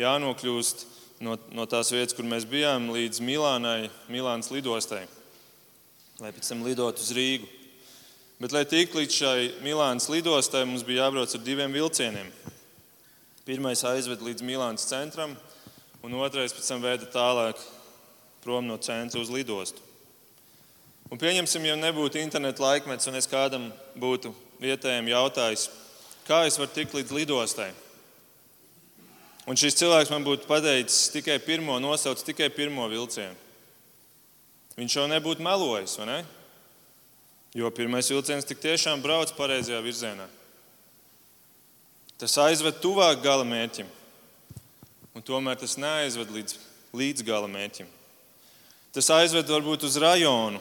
jānokļūst 0.00 0.86
no, 1.24 1.36
no 1.54 1.66
tās 1.70 1.90
vietas, 1.92 2.14
kur 2.16 2.26
mēs 2.28 2.46
bijām, 2.48 2.90
līdz 2.94 3.22
Milānai, 3.24 3.90
Milānas 4.12 4.50
lidostai, 4.54 5.04
lai 6.22 6.32
pēc 6.34 6.50
tam 6.50 6.64
lidotu 6.66 7.02
uz 7.04 7.12
Rīgu. 7.16 7.48
Bet, 8.38 8.54
lai 8.54 8.62
tiktu 8.70 9.00
līdz 9.00 9.14
šai 9.16 9.48
Milānas 9.66 10.06
lidostai, 10.12 10.62
mums 10.68 10.84
bija 10.86 11.06
jābrauc 11.08 11.32
ar 11.34 11.42
diviem 11.42 11.74
vilcieniem. 11.74 12.30
Pirmais 13.48 13.82
aizved 13.88 14.22
līdz 14.22 14.44
Milānas 14.46 14.86
centram, 14.86 15.34
un 16.06 16.14
otrais 16.22 16.54
pēc 16.54 16.70
tam 16.70 16.84
veda 16.84 17.08
tālāk 17.10 17.58
prom 18.44 18.68
no 18.68 18.78
centra 18.78 19.18
uz 19.18 19.32
lidostu. 19.34 19.82
Un 21.08 21.18
pieņemsim, 21.18 21.64
ja 21.64 21.74
nebūtu 21.80 22.20
interneta 22.20 22.62
laikmets, 22.62 23.08
un 23.08 23.16
es 23.16 23.26
kādam 23.26 23.70
būtu 23.98 24.30
vietējiem 24.60 25.08
jautājis, 25.08 25.68
kā 26.28 26.42
es 26.46 26.58
varu 26.60 26.74
tikt 26.76 26.94
līdz 26.94 27.14
lidostai. 27.16 27.70
Un 29.48 29.56
šis 29.56 29.78
cilvēks 29.80 30.10
man 30.12 30.26
būtu 30.26 30.44
pateicis 30.48 31.08
tikai 31.14 31.38
pirmo, 31.40 31.78
nosaucis 31.80 32.26
tikai 32.26 32.50
pirmo 32.52 32.84
vilcienu. 32.90 33.36
Viņš 34.76 34.96
jau 34.98 35.06
nebūtu 35.10 35.42
melojis, 35.42 35.96
vai 35.98 36.06
ne? 36.06 36.18
Jo 37.56 37.70
pirmais 37.74 38.10
vilciens 38.12 38.44
tik 38.46 38.60
tiešām 38.60 39.00
brauc 39.02 39.32
pareizajā 39.34 39.80
virzienā. 39.82 40.26
Tas 42.20 42.36
aizved 42.44 42.82
tuvāk 42.82 43.22
gala 43.24 43.46
mērķim, 43.46 43.88
un 45.16 45.24
tomēr 45.24 45.56
tas 45.58 45.78
neaizved 45.80 46.30
līdz, 46.34 46.58
līdz 46.98 47.24
gala 47.26 47.48
mērķim. 47.50 47.88
Tas 48.92 49.08
aizved 49.14 49.48
varbūt 49.48 49.86
uz 49.88 49.96
rajonu, 50.02 50.60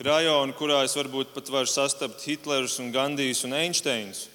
rajonu, 0.00 0.56
kurā 0.58 0.82
es 0.86 0.96
varbūt 0.96 1.34
pat 1.36 1.52
varu 1.52 1.70
sastapt 1.70 2.24
Hitlerus, 2.26 2.78
un 2.82 2.90
Gandijus 2.94 3.44
un 3.46 3.54
Einsteinus. 3.56 4.26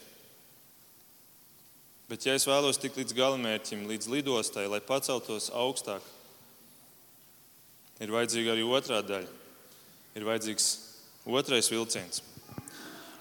Bet, 2.10 2.26
ja 2.28 2.36
es 2.38 2.46
vēlos 2.46 2.78
tikt 2.78 3.00
līdz 3.00 3.16
galamērķim, 3.18 3.88
līdz 3.90 4.10
lidostai, 4.14 4.68
lai 4.70 4.82
paceltos 4.84 5.50
augstāk, 5.50 6.04
ir 8.02 8.14
vajadzīga 8.14 8.54
arī 8.54 8.66
otrā 8.68 9.02
daļa. 9.02 9.32
Ir 10.16 10.28
vajadzīgs 10.28 10.68
otrais 11.26 11.72
vilciens. 11.72 12.22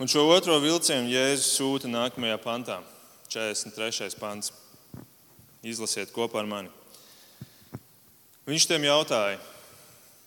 Un 0.02 0.10
šo 0.10 0.26
otro 0.28 0.58
vilcienu 0.60 1.08
Jēzus 1.08 1.54
sūta 1.56 1.88
nākamajā 1.88 2.36
pantā, 2.42 2.82
43. 3.32 4.12
pants. 4.20 4.52
Izlasiet 5.64 6.12
kopā 6.12 6.42
ar 6.42 6.48
mani. 6.50 6.72
Viņš 8.44 8.66
tiem 8.68 8.84
jautāja, 8.84 9.38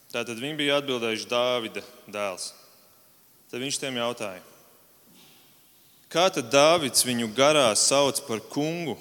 Tātad 0.07 0.39
viņi 0.39 0.55
bija 0.55 0.77
atbildējuši 0.79 1.27
Dāvida 1.27 1.83
dēls. 2.07 2.51
Tad 3.51 3.59
viņš 3.63 3.79
tiem 3.81 3.97
jautāja, 3.99 4.39
kā 6.17 6.31
tad 6.33 6.47
Dāvids 6.49 7.05
viņu 7.05 7.27
garā 7.37 7.67
sauc 7.77 8.23
par 8.25 8.39
kungu? 8.49 8.95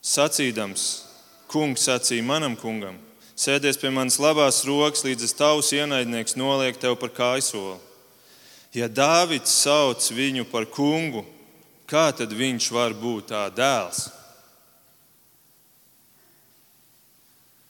Sacīdams, 0.00 0.84
kungs 1.52 1.84
sacīja 1.84 2.24
manam 2.24 2.54
kungam, 2.56 2.96
sēdies 3.36 3.76
pie 3.76 3.90
manas 3.92 4.16
labās 4.22 4.62
rokas, 4.64 5.04
līdz 5.04 5.26
es 5.26 5.36
tavs 5.36 5.74
ienaidnieks 5.76 6.38
noliek 6.38 6.80
tev 6.80 6.96
par 6.96 7.12
kājsoli. 7.12 7.76
Ja 8.72 8.88
Dāvids 8.88 9.52
sauc 9.52 10.08
viņu 10.16 10.46
par 10.48 10.64
kungu, 10.72 11.26
kā 11.88 12.08
tad 12.16 12.32
viņš 12.32 12.70
var 12.72 12.96
būt 12.96 13.28
tā 13.34 13.44
dēls? 13.52 14.06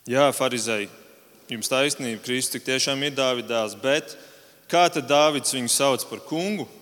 Jā, 0.07 0.31
farizēji, 0.31 0.87
jums 1.51 1.67
taisnība, 1.69 2.23
Kristus 2.23 2.63
tiešām 2.63 3.03
ir 3.03 3.19
Dāvida 3.19 3.51
dēls, 3.51 3.79
bet 3.83 4.15
kā 4.71 4.87
tad 4.87 5.11
Dāvids 5.11 5.59
viņu 5.59 5.75
sauc 5.75 6.07
par 6.07 6.23
kungu? 6.23 6.78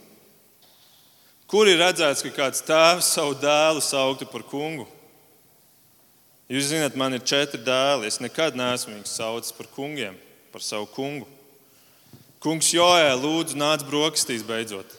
Kur 1.48 1.70
ir 1.72 1.80
redzēts, 1.80 2.26
ka 2.26 2.34
kāds 2.36 2.64
tēvs 2.68 3.08
savu 3.16 3.38
dēlu 3.40 3.80
sauktu 3.84 4.28
par 4.28 4.44
kungu? 4.44 4.84
Jūs 6.52 6.70
zināt, 6.72 6.96
man 7.00 7.16
ir 7.16 7.24
četri 7.24 7.60
dēli. 7.64 8.08
Es 8.08 8.20
nekad 8.24 8.56
neesmu 8.56 8.98
viņus 8.98 9.16
saucis 9.20 9.56
par 9.56 9.68
kungiem, 9.72 10.16
par 10.52 10.64
savu 10.64 10.88
kungu. 10.92 11.28
Kungs 12.44 12.70
Joē, 12.72 13.10
lūdzu, 13.20 13.58
nāc 13.60 13.84
brokastīs 13.88 14.44
beidzot. 14.48 14.92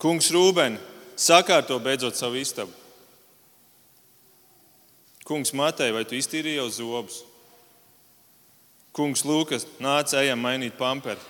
Kungs 0.00 0.30
Rūbeni, 0.34 0.78
sakārto 1.18 1.78
beidzot 1.82 2.18
savu 2.18 2.38
istabu. 2.40 2.74
Kungs 5.26 5.54
Matei, 5.54 5.92
vai 5.94 6.02
tu 6.04 6.18
iztīrīji 6.18 6.58
jau 6.58 6.68
zobus? 6.74 7.20
Kungs 8.96 9.22
Lūkas, 9.22 9.68
nāc, 9.78 10.10
ejam 10.18 10.42
mainīt 10.42 10.74
pamperi. 10.78 11.29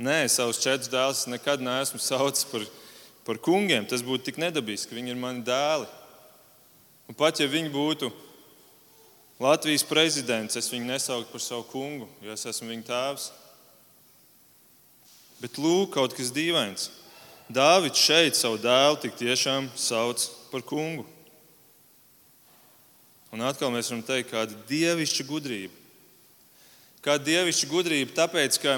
Nē, 0.00 0.24
savus 0.32 0.56
četrus 0.62 0.88
dēlus 0.88 1.26
nekad 1.28 1.60
neesmu 1.60 2.00
saucis 2.10 2.46
par, 2.48 2.64
par 3.26 3.40
kungiem. 3.42 3.84
Tas 3.84 4.04
būtu 4.04 4.30
tik 4.30 4.40
nedabiski, 4.40 4.96
viņi 4.96 5.12
ir 5.12 5.20
mani 5.20 5.44
dēli. 5.44 5.88
Un 7.10 7.16
pat 7.18 7.40
ja 7.42 7.48
viņi 7.50 7.72
būtu 7.74 8.08
Latvijas 9.40 9.84
prezidents, 9.88 10.56
es 10.56 10.68
viņu 10.68 10.88
nesauktu 10.88 11.32
par 11.32 11.40
savu 11.40 11.64
kungu, 11.68 12.06
jo 12.20 12.32
es 12.32 12.44
esmu 12.48 12.68
viņa 12.70 12.86
tēvs. 12.88 13.30
Bet 15.40 15.56
lūk, 15.56 15.94
kaut 15.94 16.12
kas 16.16 16.32
dīvains. 16.32 16.90
Dāvids 17.50 18.00
šeit 18.00 18.36
savu 18.36 18.60
dēlu 18.60 19.00
tik 19.00 19.16
tiešām 19.18 19.70
sauc 19.80 20.26
par 20.52 20.64
kungu. 20.64 21.06
Un 23.32 23.44
atkal 23.48 23.72
mēs 23.72 23.88
varam 23.90 24.04
teikt, 24.04 24.30
kāda 24.32 24.56
dievišķa 24.68 25.26
gudrība. 25.28 25.76
Kāda 27.00 27.24
dievišķa 27.30 27.70
gudrība, 27.70 28.16
tāpēc, 28.16 28.60
ka 28.60 28.76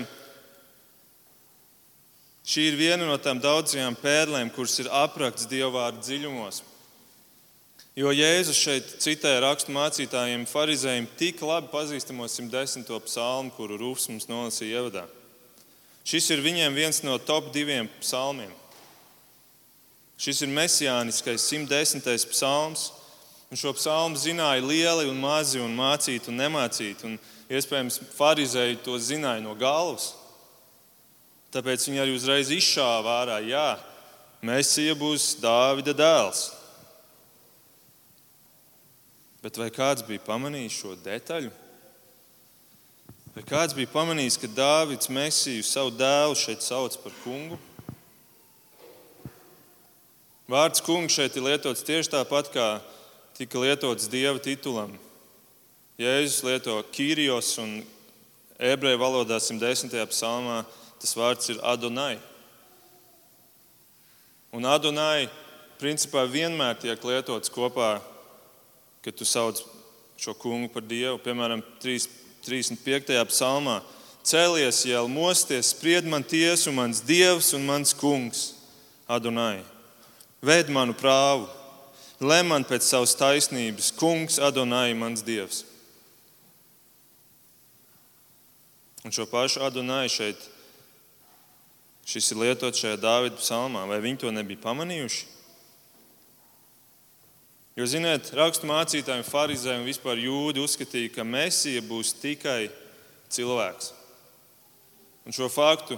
šī 2.47 2.69
ir 2.71 2.77
viena 2.79 3.07
no 3.07 3.17
tām 3.21 3.41
daudzajām 3.43 3.97
pērlēm, 4.03 4.51
kuras 4.55 4.79
ir 4.83 4.91
aprakts 4.93 5.49
dievvvārdu 5.51 6.03
dziļumos. 6.05 6.63
Jo 7.97 8.13
Jēzus 8.15 8.57
šeit 8.57 8.95
citē 9.05 9.35
rakstu 9.45 9.75
mācītājiem, 9.75 10.47
farizējiem, 10.49 11.11
tik 11.21 11.43
labi 11.45 11.69
pazīstamo 11.73 12.25
110. 12.25 12.89
psalmu, 13.05 13.53
kuru 13.53 13.77
Rūfs 13.81 14.09
mums 14.09 14.31
nolasīja 14.31 14.81
ievadā. 14.81 15.05
Šis 16.09 16.31
ir 16.33 16.41
viņiem 16.43 16.75
viens 16.75 17.03
no 17.05 17.19
top 17.21 17.53
diviem 17.53 17.91
psalmiem. 18.01 18.51
Šis 20.19 20.41
ir 20.47 20.55
mesijāniskais 20.57 21.45
110. 21.53 22.33
psalms, 22.33 22.89
Un 23.53 23.59
šo 23.61 23.75
psalmu 23.77 24.17
zināja 24.17 24.63
lieli 24.65 25.11
un 25.11 25.19
mazi, 25.21 25.59
un 25.61 25.75
mācīt 25.77 26.25
un 26.33 26.39
nemācīt. 26.41 27.03
Un, 27.05 27.19
iespējams, 27.53 27.99
farizēji 28.17 28.79
to 28.81 28.97
zināja 28.97 29.43
no 29.45 29.53
galvas. 29.61 30.15
Tāpēc 31.53 31.85
viņi 31.89 32.01
arī 32.01 32.15
uzreiz 32.17 32.51
izšāva 32.55 33.19
ārā, 33.23 33.39
jā, 33.45 33.69
Mēsija 34.43 34.95
būs 34.99 35.37
Dāvida 35.39 35.93
dēls. 35.95 36.47
Bet 39.43 39.59
vai 39.59 39.69
kāds 39.75 40.03
bija 40.07 40.23
pamanījis 40.25 40.79
šo 40.81 40.97
detaļu? 41.03 41.51
Vai 43.33 43.45
kāds 43.49 43.77
bija 43.77 43.91
pamanījis, 43.93 44.41
ka 44.41 44.51
Dāvids 44.51 45.09
Mēsiju 45.13 45.63
savu 45.65 45.93
dēlu 45.97 46.35
šeit 46.37 46.65
sauc 46.65 46.97
par 47.05 47.15
kungu? 47.23 47.61
Vārds 50.53 50.83
kungs 50.85 51.15
šeit 51.17 51.37
ir 51.39 51.47
lietots 51.47 51.85
tieši 51.87 52.13
tāpat 52.13 52.51
kā 52.53 52.67
tika 53.39 53.61
lietots 53.63 54.11
dieva 54.13 54.41
titulam. 54.43 54.93
Jēzus 56.01 56.43
lieto 56.45 56.77
Kīrijos 56.93 57.55
un 57.63 57.79
ebreju 58.61 59.01
valodā 59.01 59.39
110. 59.41 59.95
psalmā 60.13 60.63
tas 61.03 61.17
vārds 61.19 61.51
ir 61.51 61.61
Adonai. 61.67 62.17
Un 64.55 64.69
Adonai 64.69 65.27
principā 65.81 66.23
vienmēr 66.31 66.79
tiek 66.79 67.05
lietots 67.05 67.51
kopā, 67.51 67.97
kad 69.03 69.17
tu 69.19 69.27
sauc 69.27 69.59
šo 70.21 70.35
kungu 70.39 70.71
par 70.71 70.85
dievu. 70.87 71.19
Piemēram, 71.25 71.65
35. 71.83 73.19
psalmā 73.33 73.81
cēlies, 74.23 74.85
jēl 74.87 75.11
mosties, 75.11 75.73
spried 75.75 76.07
man 76.07 76.23
tiesu, 76.23 76.71
mans 76.75 77.03
dievs 77.03 77.51
un 77.57 77.67
mans 77.67 77.95
kungs, 77.99 78.53
Adonai. 79.11 79.65
Ved 80.43 80.71
manu 80.71 80.95
prāvu, 80.95 81.51
Lem 82.23 82.53
man 82.53 82.63
pēc 82.63 82.87
savas 82.87 83.17
taisnības, 83.19 83.89
kungs, 83.99 84.37
Adonai, 84.39 84.93
mans 84.95 85.25
dievs. 85.27 85.65
Un 89.03 89.11
šo 89.11 89.27
pašu 89.27 89.65
Adonai 89.67 90.07
šeit, 90.07 90.39
šis 92.07 92.33
ir 92.33 92.41
lietots 92.43 92.83
šajā 92.83 92.99
Dāvida 93.01 93.39
psalmā. 93.39 93.85
Vai 93.91 94.01
viņi 94.03 94.25
to 94.25 94.33
nebija 94.35 94.63
pamanījuši? 94.65 95.29
Jo, 97.79 97.87
ziniet, 97.89 98.29
rakstu 98.37 98.69
mācītājiem, 98.69 99.25
farizēm 99.25 99.81
un 99.81 99.89
vispār 99.89 100.21
jūdi 100.21 100.61
uzskatīja, 100.61 101.15
ka 101.15 101.25
Mēsija 101.25 101.81
būs 101.89 102.11
tikai 102.21 102.67
cilvēks. 103.33 103.95
Un 105.25 105.33
šo 105.33 105.49
faktu 105.49 105.97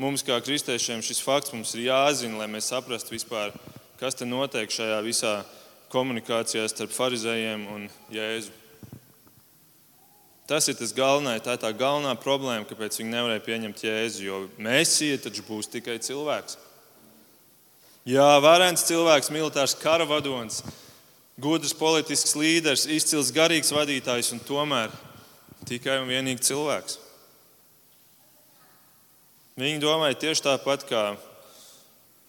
mums, 0.00 0.24
kā 0.26 0.40
kristiešiem, 0.42 1.04
šis 1.06 1.22
fakts 1.22 1.54
mums 1.54 1.76
ir 1.76 1.84
jāzina, 1.86 2.40
lai 2.40 2.48
mēs 2.50 2.72
saprastu 2.72 3.14
vispār, 3.14 3.54
kas 4.00 4.18
te 4.18 4.26
notiek 4.26 4.72
šajā 4.74 4.98
visā 5.06 5.36
komunikācijā 5.94 6.66
starp 6.72 6.90
farizējiem 6.96 7.66
un 7.70 7.86
Jēzu. 8.10 8.63
Tas 10.44 10.68
ir 10.68 10.76
tas 10.76 10.92
galvenais, 10.92 11.40
tā 11.40 11.54
ir 11.56 11.62
tā 11.62 11.70
galvenā 11.72 12.12
problēma, 12.20 12.66
kāpēc 12.68 12.98
viņi 13.00 13.12
nevarēja 13.14 13.44
pieņemt 13.46 13.84
Jēzu. 13.86 14.24
Jo 14.26 14.40
Mēsija 14.60 15.22
taču 15.24 15.44
būs 15.46 15.70
tikai 15.72 15.96
cilvēks. 16.04 16.58
Jā, 18.04 18.26
varens 18.44 18.84
cilvēks, 18.84 19.30
militārs 19.32 19.72
karavadons, 19.80 20.60
gudrs 21.40 21.72
politisks 21.72 22.36
līderis, 22.36 22.84
izcils 22.84 23.32
garīgs 23.32 23.72
vadītājs 23.72 24.34
un 24.36 24.42
tomēr 24.44 24.92
tikai 25.64 25.96
un 26.02 26.12
vienīgi 26.12 26.44
cilvēks. 26.50 26.98
Viņi 29.56 29.80
domāja 29.80 30.18
tieši 30.26 30.44
tāpat 30.50 30.84
kā 30.90 31.06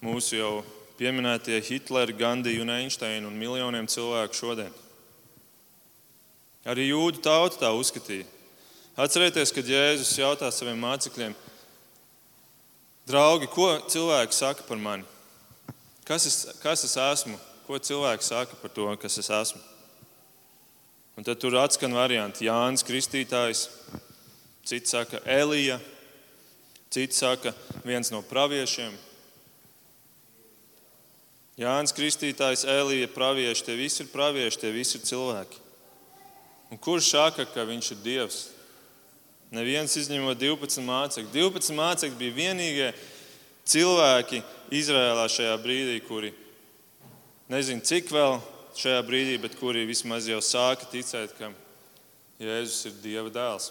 mūsu 0.06 0.40
jau 0.40 0.54
pieminētie 0.96 1.60
Hitleri, 1.68 2.16
Gandiju 2.16 2.64
un 2.64 2.72
Einsteinu 2.78 3.28
un 3.28 3.36
miljoniem 3.36 3.92
cilvēku 3.92 4.40
šodien. 4.40 4.85
Arī 6.66 6.90
jūdu 6.90 7.22
tauta 7.22 7.60
tā 7.62 7.70
uzskatīja. 7.78 8.26
Atcerieties, 8.98 9.52
kad 9.54 9.68
Jēzus 9.70 10.14
jautā 10.18 10.50
saviem 10.56 10.80
mācekļiem, 10.82 11.36
draugi, 13.06 13.50
ko 13.52 13.68
cilvēki 13.92 14.38
saka 14.38 14.66
par 14.66 14.80
mani? 14.82 15.06
Kas 16.08 16.26
es, 16.30 16.38
kas 16.64 16.86
es 16.88 16.96
esmu? 17.02 17.38
Ko 17.68 17.78
cilvēki 17.82 18.26
saka 18.26 18.58
par 18.62 18.72
to, 18.74 18.88
kas 19.02 19.18
es 19.22 19.30
esmu? 19.30 19.62
Un 21.16 21.28
tad 21.28 21.40
tur 21.40 21.58
atskan 21.60 21.94
varianti. 21.96 22.48
Jānis 22.48 22.86
Kristītājs, 22.88 23.68
cits 24.68 24.96
saka 24.96 25.22
Elija, 25.26 25.78
cits 26.92 27.20
saka 27.20 27.54
viens 27.86 28.12
no 28.14 28.24
praviešiem, 28.26 28.96
Jānis 31.56 31.94
Kristītājs, 31.96 32.66
Elija, 32.68 33.08
pravieši, 33.16 33.64
tie 33.64 33.78
visi 33.80 34.02
ir 34.04 34.10
pravieši, 34.12 34.60
tie 34.60 34.74
visi 34.76 34.98
ir 35.00 35.06
cilvēki. 35.08 35.62
Un 36.74 36.82
kurš 36.82 37.12
saka, 37.14 37.46
ka 37.46 37.66
viņš 37.68 37.92
ir 37.94 38.02
Dievs? 38.04 38.40
Neviens 39.54 39.94
izņemot 40.00 40.40
12 40.42 40.82
mācekļus. 40.86 41.34
12 41.34 41.78
mācekļi 41.78 42.18
bija 42.20 42.38
vienīgie 42.40 42.90
cilvēki 43.70 44.42
Izrēlā 44.74 45.28
šajā 45.30 45.54
brīdī, 45.62 46.00
kuri 46.08 46.34
nezinu, 47.52 47.86
cik 47.86 48.10
vēl 48.14 48.40
šajā 48.76 49.06
brīdī, 49.06 49.38
bet 49.42 49.56
kuri 49.60 49.86
vismaz 49.88 50.28
jau 50.30 50.42
sāka 50.44 50.90
ticēt, 50.92 51.38
ka 51.38 51.54
Jēzus 52.42 52.90
ir 52.90 53.00
Dieva 53.04 53.32
dēls. 53.32 53.70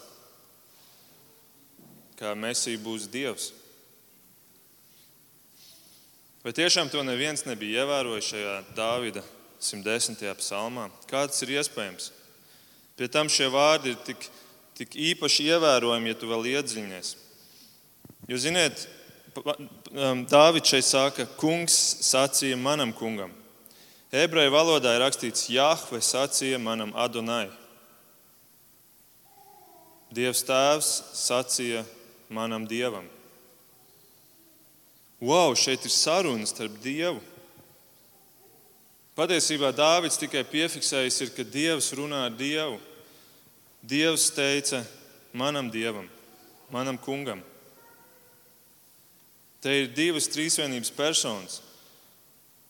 Kā 2.15 2.31
Mēsija 2.39 2.79
būs 2.81 3.09
Dievs. 3.11 3.51
Vai 6.45 6.53
tiešām 6.55 6.89
to 6.93 7.01
neviens 7.03 7.43
nebija 7.45 7.83
ievērojis 7.83 8.31
šajā 8.31 8.57
Dāvida 8.77 9.23
110. 9.59 10.21
psalmā? 10.39 10.87
Kā 11.09 11.25
tas 11.27 11.41
ir 11.43 11.57
iespējams? 11.57 12.11
Pie 12.95 13.09
tam 13.11 13.27
šie 13.31 13.49
vārdi 13.51 13.91
ir 13.91 13.97
tik, 14.07 14.29
tik 14.77 14.95
īpaši 15.11 15.49
ievērojami, 15.51 16.11
ja 16.11 16.19
tu 16.19 16.29
vēl 16.31 16.47
iedziļinies. 16.55 17.15
Jo, 18.31 18.39
ziniet, 18.39 18.85
um, 19.35 20.23
Dāvids 20.31 20.71
šeit 20.71 20.87
saka, 20.87 21.27
kungs 21.39 21.75
sacīja 22.07 22.55
manam 22.57 22.93
kungam. 22.95 23.33
Ebreju 24.15 24.53
valodā 24.53 24.95
ir 24.95 25.03
rakstīts, 25.03 25.49
Jahve 25.51 25.99
sacīja 25.99 26.61
manam 26.61 26.93
Adonai. 26.95 27.49
Dievs 30.15 30.45
Tēvs 30.47 30.91
sacīja 31.19 31.83
manam 32.31 32.63
Dievam. 32.69 33.09
Wow, 35.19 35.55
šeit 35.59 35.83
ir 35.83 35.91
saruna 35.91 36.47
starp 36.47 36.77
Dievu. 36.83 37.19
Patiesībā 39.15 39.71
Dāvids 39.71 40.19
tikai 40.19 40.43
piefiksējis, 40.43 41.21
ir, 41.23 41.29
ka 41.31 41.43
Dievs 41.47 41.93
runā 41.95 42.25
ar 42.27 42.33
Dievu. 42.35 42.81
Dievs 43.85 44.27
teica 44.35 44.81
manam 45.31 45.69
dievam, 45.71 46.07
manam 46.73 46.97
kungam. 46.97 47.39
Te 49.63 49.71
ir 49.81 49.87
divas 49.95 50.27
trīsvienības 50.33 50.91
personas. 50.97 51.61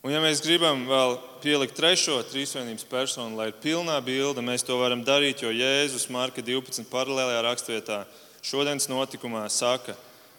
Un, 0.04 0.12
ja 0.14 0.20
mēs 0.22 0.38
gribam 0.44 0.84
vēl 0.86 1.16
pielikt 1.42 1.74
trešo 1.74 2.20
trīsvienības 2.30 2.86
personu, 2.86 3.34
lai 3.40 3.48
ir 3.50 3.56
pilnā 3.58 3.96
bilde, 4.04 4.44
mēs 4.44 4.62
to 4.62 4.76
varam 4.78 5.02
darīt, 5.02 5.42
jo 5.42 5.50
Jēzus 5.50 6.06
Marka 6.14 6.44
12. 6.46 6.86
paralēlajā 6.92 7.40
rakstvietā 7.42 8.02
šodienas 8.46 8.86
notikumā 8.86 9.42
saka, 9.50 9.96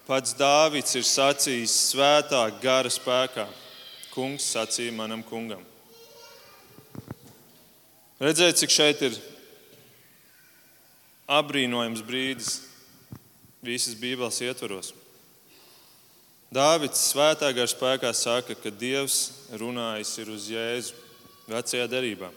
pats 0.07 0.37
Dāvids 0.39 0.95
ir 0.95 1.03
sacījis 1.03 1.73
svētā 1.91 2.45
gara 2.61 2.87
spēkā. 2.87 3.49
Kungs 4.13 4.47
sacīja 4.55 4.95
manam 4.95 5.19
kungam. 5.25 5.65
Redzēt, 8.17 8.57
cik 8.57 8.71
šeit 8.73 9.01
ir 9.05 9.17
apbrīnojams 11.29 12.01
brīdis 12.01 12.55
visas 13.61 13.93
Bībeles 13.99 14.39
ietvaros. 14.41 14.89
Dāvids 16.49 17.03
svētā 17.11 17.51
gara 17.53 17.69
spēkā 17.69 18.09
saka, 18.17 18.55
ka 18.57 18.71
Dievs 18.73 19.45
runājis 19.61 20.15
ir 20.23 20.31
uz 20.33 20.47
Jēzu 20.49 20.97
vecajā 21.51 21.85
derībā. 21.91 22.31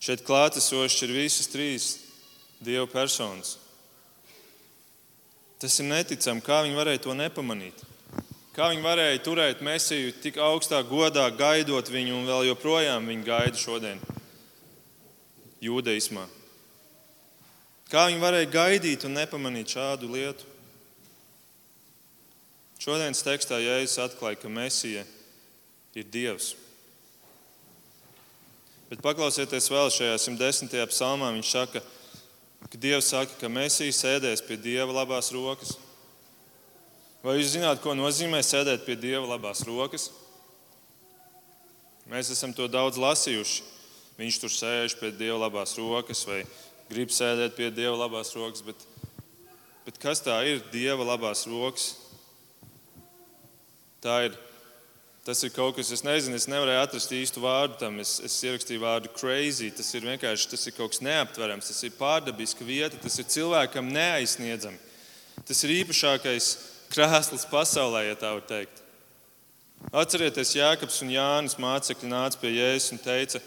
Šeit 0.00 0.24
klātesošs 0.24 1.04
ir 1.04 1.12
visas 1.12 1.52
trīs 1.52 1.90
Dieva 2.64 2.88
personas. 2.88 3.58
Tas 5.60 5.76
ir 5.76 5.90
neticami, 5.92 6.40
kā 6.40 6.62
viņi 6.64 6.80
varēja 6.80 7.04
to 7.04 7.12
nepamanīt. 7.20 7.84
Kā 8.56 8.72
viņi 8.72 8.84
varēja 8.86 9.22
turēt 9.28 9.60
mesiju 9.60 10.16
tik 10.24 10.40
augstā 10.40 10.80
godā, 10.88 11.28
gaidot 11.36 11.92
viņu, 11.92 12.16
un 12.16 12.28
vēl 12.32 12.52
joprojām 12.54 13.12
viņu 13.12 13.28
gaida 13.28 13.60
šodien 13.60 14.00
jūdeismā. 15.64 16.24
Kā 17.90 18.08
viņi 18.08 18.20
varēja 18.22 18.50
gaidīt 18.52 19.04
un 19.06 19.16
nepamanīt 19.18 19.76
šādu 19.76 20.08
lietu? 20.10 20.46
Šodienas 22.80 23.22
tekstā 23.24 23.60
Jēzus 23.62 24.00
atklāja, 24.02 24.40
ka 24.42 24.50
Mēsija 24.52 25.04
ir 25.96 26.06
Dievs. 26.12 26.52
Bet 28.90 29.00
paklausieties 29.04 29.70
vēl 29.72 29.88
šajā 29.94 30.16
110. 30.20 30.74
psalmā. 30.90 31.30
Viņš 31.36 31.52
saka, 31.54 31.80
ka 32.68 32.80
Dievs 32.80 33.08
saka, 33.14 33.38
ka 33.40 33.48
Mēsija 33.52 33.94
sēdēs 33.96 34.44
pie 34.44 34.58
Dieva 34.60 34.92
labās 34.92 35.32
rokas. 35.34 35.76
Vai 37.24 37.38
jūs 37.38 37.54
zināt, 37.54 37.80
ko 37.80 37.94
nozīmē 37.96 38.42
sēdēt 38.44 38.84
pie 38.84 38.98
Dieva 39.00 39.24
labās 39.30 39.64
rokas? 39.64 40.10
Mēs 42.10 42.28
esam 42.34 42.52
to 42.52 42.68
daudz 42.68 43.00
lasījuši. 43.00 43.64
Viņš 44.18 44.38
tur 44.38 44.52
sēž 44.52 44.94
pie 45.00 45.10
Dieva 45.14 45.40
labās 45.46 45.74
rokas 45.78 46.22
vai 46.28 46.44
grib 46.90 47.10
sēdēt 47.10 47.56
pie 47.56 47.70
Dieva 47.74 47.96
labās 48.04 48.30
rokas. 48.36 48.62
Bet, 48.62 48.84
bet 49.86 49.98
kas 50.02 50.22
tā 50.22 50.36
ir 50.46 50.62
Dieva 50.72 51.06
labās 51.08 51.46
rokas? 51.50 51.94
Tā 54.04 54.18
ir, 54.28 54.36
tas 55.26 55.40
ir 55.42 55.50
kaut 55.54 55.78
kas, 55.78 55.90
es 55.96 56.04
nezinu, 56.04 56.36
es 56.38 56.46
nevarēju 56.52 56.84
atrast 56.84 57.14
īstu 57.16 57.42
vārdu 57.42 57.80
tam. 57.80 57.98
Es, 58.04 58.18
es 58.22 58.36
ierakstīju 58.44 58.84
vārdu 58.84 59.10
crazy. 59.16 59.72
Tas 59.74 59.90
ir 59.96 60.06
vienkārši 60.06 60.50
tas 60.52 60.68
ir 60.68 60.76
kaut 60.76 60.94
kas 60.94 61.02
neaptverams, 61.02 61.72
tas 61.72 61.82
ir 61.88 61.96
pārdabiska 61.98 62.68
vieta, 62.68 63.00
tas 63.00 63.18
ir 63.18 63.30
cilvēkam 63.34 63.90
neaizsniedzami. 63.96 64.78
Tas 65.42 65.64
ir 65.66 65.74
īpašākais 65.80 66.52
krēsls 66.94 67.48
pasaulē, 67.50 68.04
ja 68.10 68.18
tā 68.20 68.30
var 68.36 68.46
teikt. 68.46 68.84
Atcerieties, 69.92 70.54
Jēkabs 70.56 71.02
un 71.04 71.10
Jānis 71.12 71.58
mācekļi 71.60 72.08
nāca 72.08 72.38
pie 72.40 72.54
Jēzus 72.54 72.94
un 72.94 73.00
teica, 73.02 73.40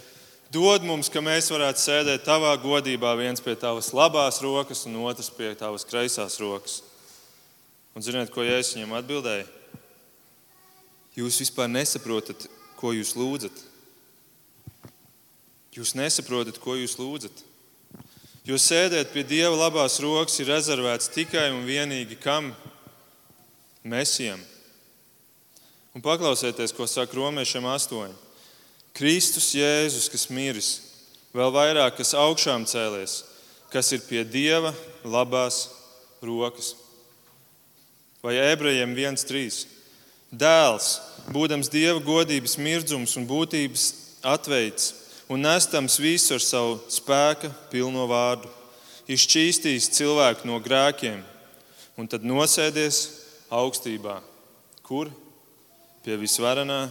Dod 0.48 0.86
mums, 0.88 1.10
ka 1.12 1.20
mēs 1.20 1.50
varētu 1.52 1.82
sēdēt 1.82 2.24
tavā 2.24 2.54
godībā, 2.62 3.12
viens 3.20 3.44
pie 3.44 3.58
tavas 3.60 3.90
labās 3.92 4.40
rokas, 4.40 4.86
un 4.88 4.96
otrs 5.04 5.28
pie 5.36 5.52
tavas 5.60 5.84
kreisās 5.88 6.38
rokas. 6.40 6.80
Un 7.98 8.06
ziniet, 8.06 8.32
ko 8.32 8.46
Jēzus 8.46 8.78
viņam 8.78 8.94
atbildēja? 8.96 9.48
Jūs 11.18 11.42
vispār 11.42 11.68
nesaprotat, 11.68 12.46
ko 12.80 12.94
jūs 12.96 13.16
lūdzat. 13.18 13.64
Jūs 15.76 15.96
nesaprotat, 15.98 16.62
ko 16.64 16.78
jūs 16.78 16.96
lūdzat. 17.02 17.44
Jo 18.48 18.56
sēdēt 18.62 19.12
pie 19.12 19.26
Dieva 19.28 19.52
labās 19.58 19.98
rokas 20.00 20.38
ir 20.40 20.48
rezervēts 20.48 21.12
tikai 21.12 21.50
un 21.52 21.66
vienīgi 21.68 22.16
kam? 22.22 22.54
Mēsijam. 23.84 24.40
Un 25.98 26.06
paklausieties, 26.06 26.72
ko 26.78 26.88
saka 26.88 27.18
Romiešiem 27.18 27.68
8. 27.68 28.27
Kristus 28.98 29.52
Jēzus, 29.54 30.08
kas 30.10 30.26
miris, 30.34 30.70
vēl 31.30 31.52
vairāk, 31.54 32.00
kas 32.00 32.16
augšām 32.18 32.64
cēlies, 32.66 33.20
kas 33.70 33.92
ir 33.94 34.02
pie 34.08 34.24
Dieva 34.26 34.72
labās 35.06 35.68
rokas. 36.26 36.72
Vai 38.26 38.40
ebrejiem 38.42 38.96
1,3. 38.98 39.68
Dēls, 40.34 40.88
būdams 41.30 41.70
Dieva 41.70 42.02
godības 42.02 42.58
mirdzums 42.58 43.14
un 43.20 43.28
būtības 43.30 43.84
atveids 44.26 44.90
un 45.30 45.46
nestams 45.46 46.00
visu 46.02 46.34
ar 46.34 46.42
savu 46.42 46.80
spēka 46.90 47.52
pilno 47.70 48.08
vārdu, 48.10 48.50
izšķīstīs 49.14 49.92
cilvēku 49.94 50.50
no 50.50 50.58
grēkiem 50.64 51.22
un 52.02 52.10
tad 52.10 52.26
nosēdies 52.26 53.04
augstībā. 53.54 54.18
Kur? 54.82 55.14
Pie 56.02 56.18
visvarenā 56.18 56.88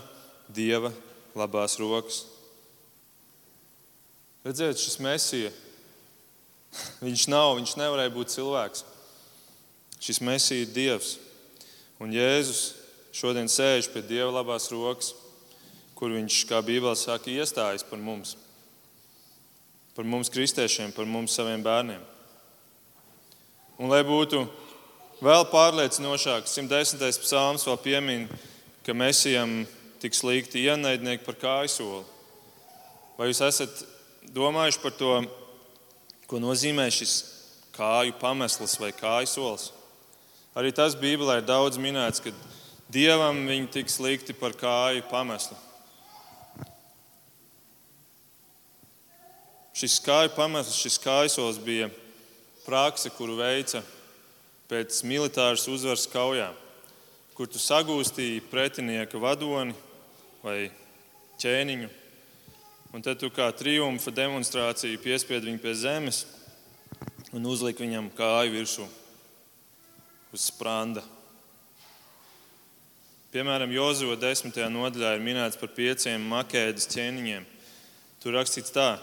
Dieva 0.53 0.92
labās 1.37 1.77
rokas. 1.81 2.25
Redziet, 4.46 4.79
šis 4.81 4.99
mesija, 5.03 5.51
viņš 7.03 7.27
nav, 7.33 7.57
viņš 7.59 7.77
nevarēja 7.81 8.14
būt 8.14 8.33
cilvēks. 8.37 8.85
Šis 10.01 10.20
mesija 10.25 10.64
ir 10.64 10.72
Dievs. 10.75 11.16
Un 12.01 12.12
Jēzus 12.12 12.75
šodien 13.16 13.49
sēž 13.49 13.88
pie 13.92 14.05
Dieva 14.05 14.29
labās 14.38 14.68
rokas, 14.72 15.14
kur 15.96 16.12
viņš, 16.12 16.42
kā 16.49 16.61
Bībelē 16.64 16.92
saka, 16.99 17.33
iestājas 17.33 17.85
par 17.87 18.01
mums. 18.01 18.37
Par 19.96 20.05
mums, 20.05 20.29
kristiešiem, 20.29 20.92
par 20.92 21.09
mums, 21.09 21.33
saviem 21.33 21.62
bērniem. 21.64 22.03
Un, 23.81 23.88
lai 23.88 24.03
būtu 24.05 24.42
vēl 25.25 25.46
pārliecinošāk, 25.49 26.49
110. 26.49 27.01
psalms 27.25 27.64
vēl 27.64 27.81
piemin, 27.81 28.29
ka 28.85 28.92
Mēsijam 28.96 29.64
tiks 30.03 30.23
līgti 30.27 30.65
ienaidnieki 30.67 31.25
par 31.27 31.39
kājsoli. 31.41 32.05
Vai 33.17 33.31
jūs 33.31 33.41
esat 33.47 33.83
domājuši 34.35 34.83
par 34.83 34.95
to, 34.99 35.13
ko 36.29 36.41
nozīmē 36.43 36.89
šis 36.93 37.17
kāju 37.77 38.17
pamesls 38.21 38.77
vai 38.83 38.93
kājsolis? 38.97 39.71
Arī 40.57 40.73
tas 40.73 40.97
Bībelē 40.97 41.41
ir 41.41 41.49
daudz 41.49 41.77
minēts, 41.81 42.23
ka 42.25 42.33
Dievam 42.93 43.41
viņi 43.49 43.67
tiks 43.75 43.99
likti 43.99 44.35
par 44.37 44.55
kāju 44.57 45.03
pameslu. 45.11 45.57
Šis 49.77 49.99
kāju 50.05 50.31
pamesls, 50.37 50.79
šis 50.79 51.01
kājsolis 51.03 51.59
bija 51.61 51.91
prakse, 52.65 53.11
kuru 53.13 53.37
veica 53.41 53.83
pēc 54.71 55.03
militāras 55.07 55.67
uzvaras 55.69 56.07
kaujā, 56.11 56.49
kur 57.37 57.51
tu 57.51 57.61
sagūstīji 57.61 58.47
pretinieka 58.51 59.21
vadoni 59.21 59.75
vai 60.47 60.69
ķēniņu. 61.43 61.89
Un 62.95 63.03
tad 63.05 63.19
tu 63.19 63.33
kā 63.35 63.49
triumfa 63.57 64.13
demonstrāciju 64.15 65.01
piespied 65.03 65.45
viņu 65.45 65.61
pie 65.63 65.75
zemes 65.75 66.23
un 67.35 67.49
uzlika 67.51 67.83
viņam 67.83 68.13
kāju 68.15 68.55
virsū 68.55 68.87
uz 70.33 70.47
spranda. 70.47 71.03
Piemēram, 73.35 73.73
Jozo 73.75 74.15
10. 74.17 74.55
nodaļā 74.73 75.17
ir 75.17 75.25
minēts 75.25 75.59
par 75.61 75.73
pieciem 75.77 76.23
makēdas 76.31 76.87
ķēniņiem. 76.95 77.45
Tur 78.23 78.39
rakstīts 78.39 78.73
tā, 78.73 78.95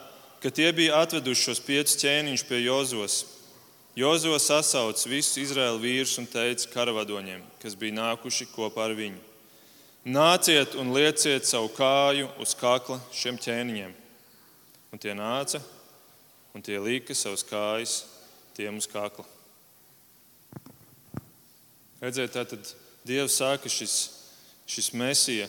ka 0.42 0.50
tie 0.50 0.72
bija 0.74 1.04
atveduši 1.04 1.50
šos 1.50 1.62
piecus 1.68 2.00
ķēniņus 2.02 2.46
pie 2.48 2.64
Jozos. 2.64 3.20
Jozo 4.00 4.40
sasauca 4.42 5.12
visus 5.12 5.38
Izraēlu 5.44 5.84
vīrus 5.84 6.16
un 6.24 6.26
teica 6.26 6.72
karavadoņiem, 6.72 7.44
kas 7.62 7.78
bija 7.78 8.00
nākuši 8.00 8.50
kopā 8.56 8.88
ar 8.88 8.98
viņu 8.98 9.33
Nāciet 10.04 10.74
un 10.76 10.90
lieciet 10.92 11.46
savu 11.48 11.70
kāju 11.72 12.28
uz 12.44 12.52
kakla 12.60 12.98
šiem 13.16 13.38
ķēniņiem. 13.40 13.94
Un 14.92 15.00
tie 15.00 15.14
nāca 15.16 15.62
un 16.52 16.62
tie 16.62 16.76
lika 16.76 17.16
savus 17.16 17.46
kājas 17.48 18.02
tiem 18.52 18.76
uz 18.82 18.88
kakla. 18.92 19.24
Redziet, 22.04 22.34
tātad 22.36 22.74
Dievs 23.08 23.38
saka, 23.40 23.72
šis, 23.72 23.94
šis 24.68 24.90
mesija, 24.92 25.48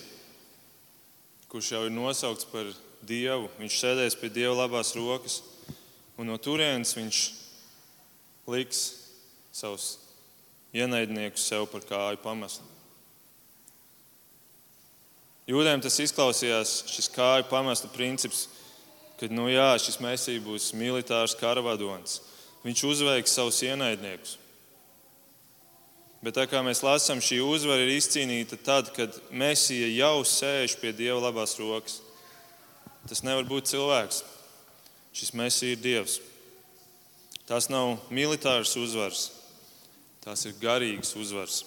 kurš 1.51 1.73
jau 1.75 1.81
ir 1.89 1.95
nosaukts 1.95 2.47
par 2.51 2.71
Dievu, 3.03 3.51
viņš 3.59 3.79
sēdēs 3.81 4.19
pie 4.21 4.31
Dieva 4.31 4.55
labās 4.61 4.95
rokas, 4.95 5.41
un 6.15 6.31
no 6.31 6.39
turienes 6.39 6.95
viņš 6.95 7.25
liks 8.55 8.85
savus 9.51 9.97
ienaidniekus 10.75 11.51
sev 11.51 11.67
par 11.75 11.83
kāju 11.91 12.23
pamest. 12.23 12.74
Jūdiem 15.45 15.83
tas 15.85 15.99
izklausījās, 16.01 16.79
šis 16.89 17.11
kāju 17.13 17.45
pamesta 17.51 17.91
princips, 17.93 18.47
ka 19.21 19.29
nu, 19.29 19.51
jā, 19.53 19.75
šis 19.81 20.01
mēsī 20.01 20.39
būs 20.41 20.71
militārs 20.77 21.37
karavadons. 21.37 22.23
Viņš 22.65 22.85
uzveiks 22.89 23.37
savus 23.37 23.61
ienaidniekus. 23.67 24.39
Bet 26.25 26.39
tā 26.39 26.47
kā 26.49 26.63
mēs 26.65 26.81
lasām, 26.81 27.21
šī 27.21 27.43
uzvara 27.45 27.85
ir 27.85 27.99
izcīnīta 27.99 28.57
tad, 28.65 28.89
kad 28.97 29.13
Mēsija 29.29 29.91
jau 29.93 30.23
sēž 30.25 30.79
pie 30.81 30.95
Dieva 30.97 31.19
labās 31.27 31.53
rokas. 31.61 31.99
Tas 33.05 33.21
nevar 33.21 33.45
būt 33.45 33.69
cilvēks. 33.69 34.23
Šis 35.13 35.35
Mēsija 35.37 35.77
ir 35.77 35.83
Dievs. 35.85 36.17
Tās 37.45 37.69
nav 37.69 37.99
militāras 38.09 38.73
uzvaras, 38.81 39.27
tās 40.25 40.47
ir 40.49 40.57
garīgas 40.63 41.13
uzvaras. 41.21 41.61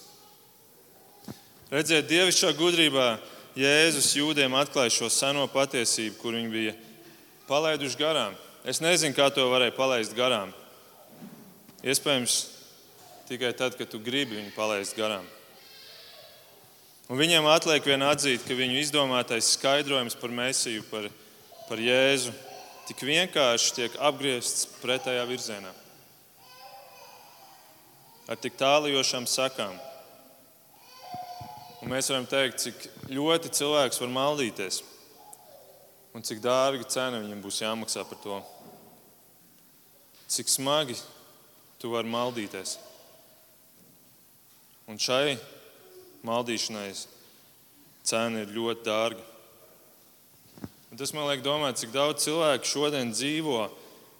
Redziet, 1.70 2.08
dievišķā 2.10 2.50
gudrībā 2.58 3.12
Jēzus 3.56 4.12
jūdiem 4.18 4.52
atklāja 4.58 4.92
šo 4.92 5.08
seno 5.12 5.46
patiesību, 5.50 6.18
kur 6.20 6.36
viņi 6.36 6.52
bija 6.52 6.74
palaiduši 7.48 7.98
garām. 8.00 8.36
Es 8.68 8.82
nezinu, 8.84 9.16
kā 9.16 9.30
to 9.32 9.46
varēja 9.48 9.72
palaist 9.76 10.12
garām. 10.16 10.52
Iespējams, 11.80 12.36
tikai 13.30 13.54
tad, 13.56 13.78
kad 13.78 13.88
tu 13.88 14.00
gribi 14.02 14.36
viņu 14.36 14.52
palaist 14.56 14.96
garām. 14.98 15.24
Un 17.08 17.16
viņiem 17.16 17.46
atliek 17.48 17.86
vien 17.88 18.04
atzīt, 18.04 18.42
ka 18.44 18.52
viņu 18.52 18.82
izdomātais 18.82 19.54
skaidrojums 19.54 20.18
par 20.20 20.34
Mēsiju, 20.34 20.84
par, 20.90 21.08
par 21.70 21.80
Jēzu, 21.80 22.34
tik 22.90 23.00
vienkārši 23.08 23.74
tiek 23.78 23.96
apgriezts 24.10 24.66
pretējā 24.82 25.24
virzienā. 25.28 25.72
Ar 28.28 28.36
tik 28.36 28.60
tālajošām 28.60 29.24
sakām. 29.24 29.72
Un 31.78 31.92
mēs 31.92 32.08
varam 32.10 32.26
teikt, 32.26 32.64
cik 32.64 32.86
ļoti 33.14 33.52
cilvēks 33.54 34.00
var 34.02 34.10
maldīties 34.10 34.80
un 36.16 36.24
cik 36.26 36.40
dārga 36.42 36.86
cena 36.90 37.20
viņam 37.22 37.42
būs 37.44 37.60
jāmaksā 37.62 38.02
par 38.08 38.18
to. 38.22 38.38
Cik 40.28 40.50
smagi 40.50 40.96
tu 41.78 41.92
vari 41.92 42.10
maldīties. 42.10 42.74
Un 44.90 44.98
šai 44.98 45.36
maldīšanai 46.26 46.88
cena 48.08 48.42
ir 48.42 48.54
ļoti 48.56 48.86
dārga. 48.88 49.24
Un 50.88 50.98
tas 50.98 51.12
man 51.14 51.28
liek 51.28 51.44
domāt, 51.44 51.78
cik 51.78 51.92
daudz 51.94 52.24
cilvēku 52.24 52.66
šodien 52.66 53.12
dzīvo 53.12 53.60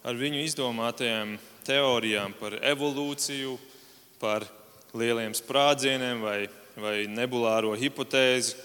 ar 0.07 0.19
viņu 0.21 0.45
izdomātajām 0.45 1.35
teorijām 1.67 2.37
par 2.39 2.61
evolūciju, 2.63 3.57
par 4.21 4.47
lieliem 4.95 5.35
sprādzieniem 5.37 6.23
vai, 6.23 6.39
vai 6.79 7.07
nebulāro 7.11 7.75
hipotēzi, 7.79 8.57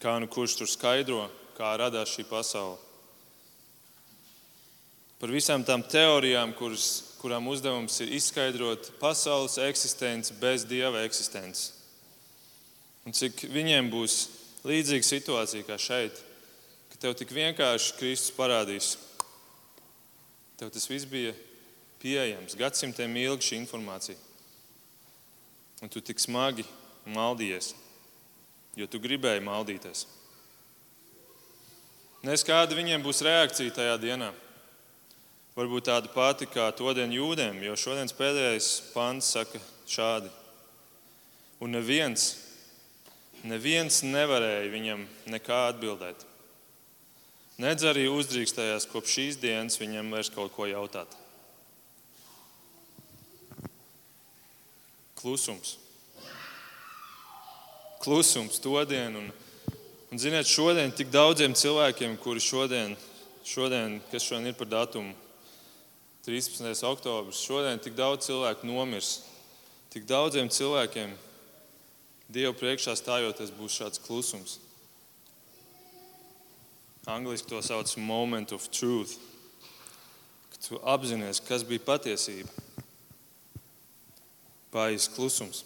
kā 0.00 0.16
nu 0.20 0.28
kurš 0.28 0.58
tur 0.60 0.70
skaidro, 0.70 1.24
kā 1.56 1.72
radās 1.80 2.12
šī 2.12 2.26
pasaule. 2.28 2.76
Par 5.16 5.32
visām 5.32 5.64
tām 5.64 5.80
teorijām, 5.88 6.52
kuras, 6.58 7.16
kurām 7.16 7.48
uzdevums 7.48 7.96
ir 8.04 8.12
izskaidrot 8.18 8.90
pasaules 9.00 9.56
eksistenci 9.64 10.36
bez 10.40 10.66
dieva 10.68 11.06
eksistences. 11.08 11.72
Un 13.08 13.16
cik 13.16 13.46
viņiem 13.48 13.88
būs 13.88 14.16
līdzīga 14.66 15.06
situācija 15.06 15.64
kā 15.64 15.78
šeit, 15.80 16.20
ka 16.92 17.00
tev 17.00 17.16
tik 17.16 17.32
vienkārši 17.32 17.96
Kristus 17.96 18.34
parādīs. 18.36 18.96
Tev 20.60 20.72
tas 20.74 20.88
viss 20.90 21.08
bija 21.08 21.32
pieejams, 22.02 22.58
gadsimtiem 22.58 23.16
ilgi 23.22 23.48
šī 23.52 23.60
informācija. 23.62 24.18
Un 25.80 25.92
tu 25.92 26.02
tik 26.04 26.20
smagi 26.20 26.66
maldījies, 27.14 27.72
jo 28.76 28.86
tu 28.90 29.00
gribēji 29.02 29.44
maldīties. 29.46 30.06
Nes 32.26 32.42
kāda 32.42 32.74
viņiem 32.74 33.04
būs 33.04 33.22
reakcija 33.22 33.74
tajā 33.76 33.96
dienā. 34.02 34.32
Varbūt 35.56 35.86
tāda 35.88 36.10
pati 36.12 36.48
kā 36.50 36.66
todien 36.76 37.12
jūdiem, 37.14 37.62
jo 37.64 37.76
šodienas 37.78 38.12
pēdējais 38.16 38.70
pants 38.92 39.30
saka 39.32 39.60
šādi. 39.88 40.28
Un 41.64 41.72
neviens, 41.72 42.34
neviens 43.46 44.02
nevarēja 44.04 44.66
viņam 44.74 45.06
nekā 45.32 45.60
atbildēt. 45.70 46.26
Nedz 47.62 47.86
arī 47.88 48.04
uzdrīkstējās 48.12 48.84
kopš 48.90 49.14
šīs 49.16 49.40
dienas 49.40 49.80
viņam 49.80 50.10
vairs 50.12 50.28
kaut 50.34 50.52
ko 50.52 50.66
jautāt. 50.68 51.14
Klusums. 55.16 55.78
Klusums 58.06 58.60
to 58.62 58.78
dienu. 58.86 59.18
Un, 59.18 59.32
un 60.14 60.18
ziniet, 60.22 60.46
šodien 60.46 60.92
tik 60.94 61.08
daudziem 61.10 61.56
cilvēkiem, 61.58 62.12
kuri 62.22 62.38
šodien, 62.38 62.94
šodien 63.42 63.96
kas 64.12 64.22
šodien 64.22 64.52
ir 64.52 64.54
par 64.54 64.70
datumu, 64.70 65.10
13. 66.22 66.70
oktobris, 66.86 67.42
šodien 67.42 67.82
tik 67.82 67.98
daudz 67.98 68.28
cilvēku 68.28 68.70
nomirs. 68.70 69.24
Tik 69.90 70.06
daudziem 70.06 70.46
cilvēkiem 70.46 71.16
Dievu 72.30 72.54
priekšā 72.58 72.94
stājoties 72.98 73.50
būs 73.54 73.74
šāds 73.78 74.00
klusums. 74.02 74.56
Angliski 77.06 77.50
to 77.50 77.58
sauc 77.62 77.90
par 77.90 78.02
moment 78.02 78.54
of 78.54 78.70
truth. 78.70 79.18
Kad 80.50 80.62
tu 80.62 80.78
apzinājies, 80.94 81.42
kas 81.46 81.66
bija 81.66 81.82
patiesība 81.86 82.50
paies 84.74 85.06
klusums. 85.10 85.62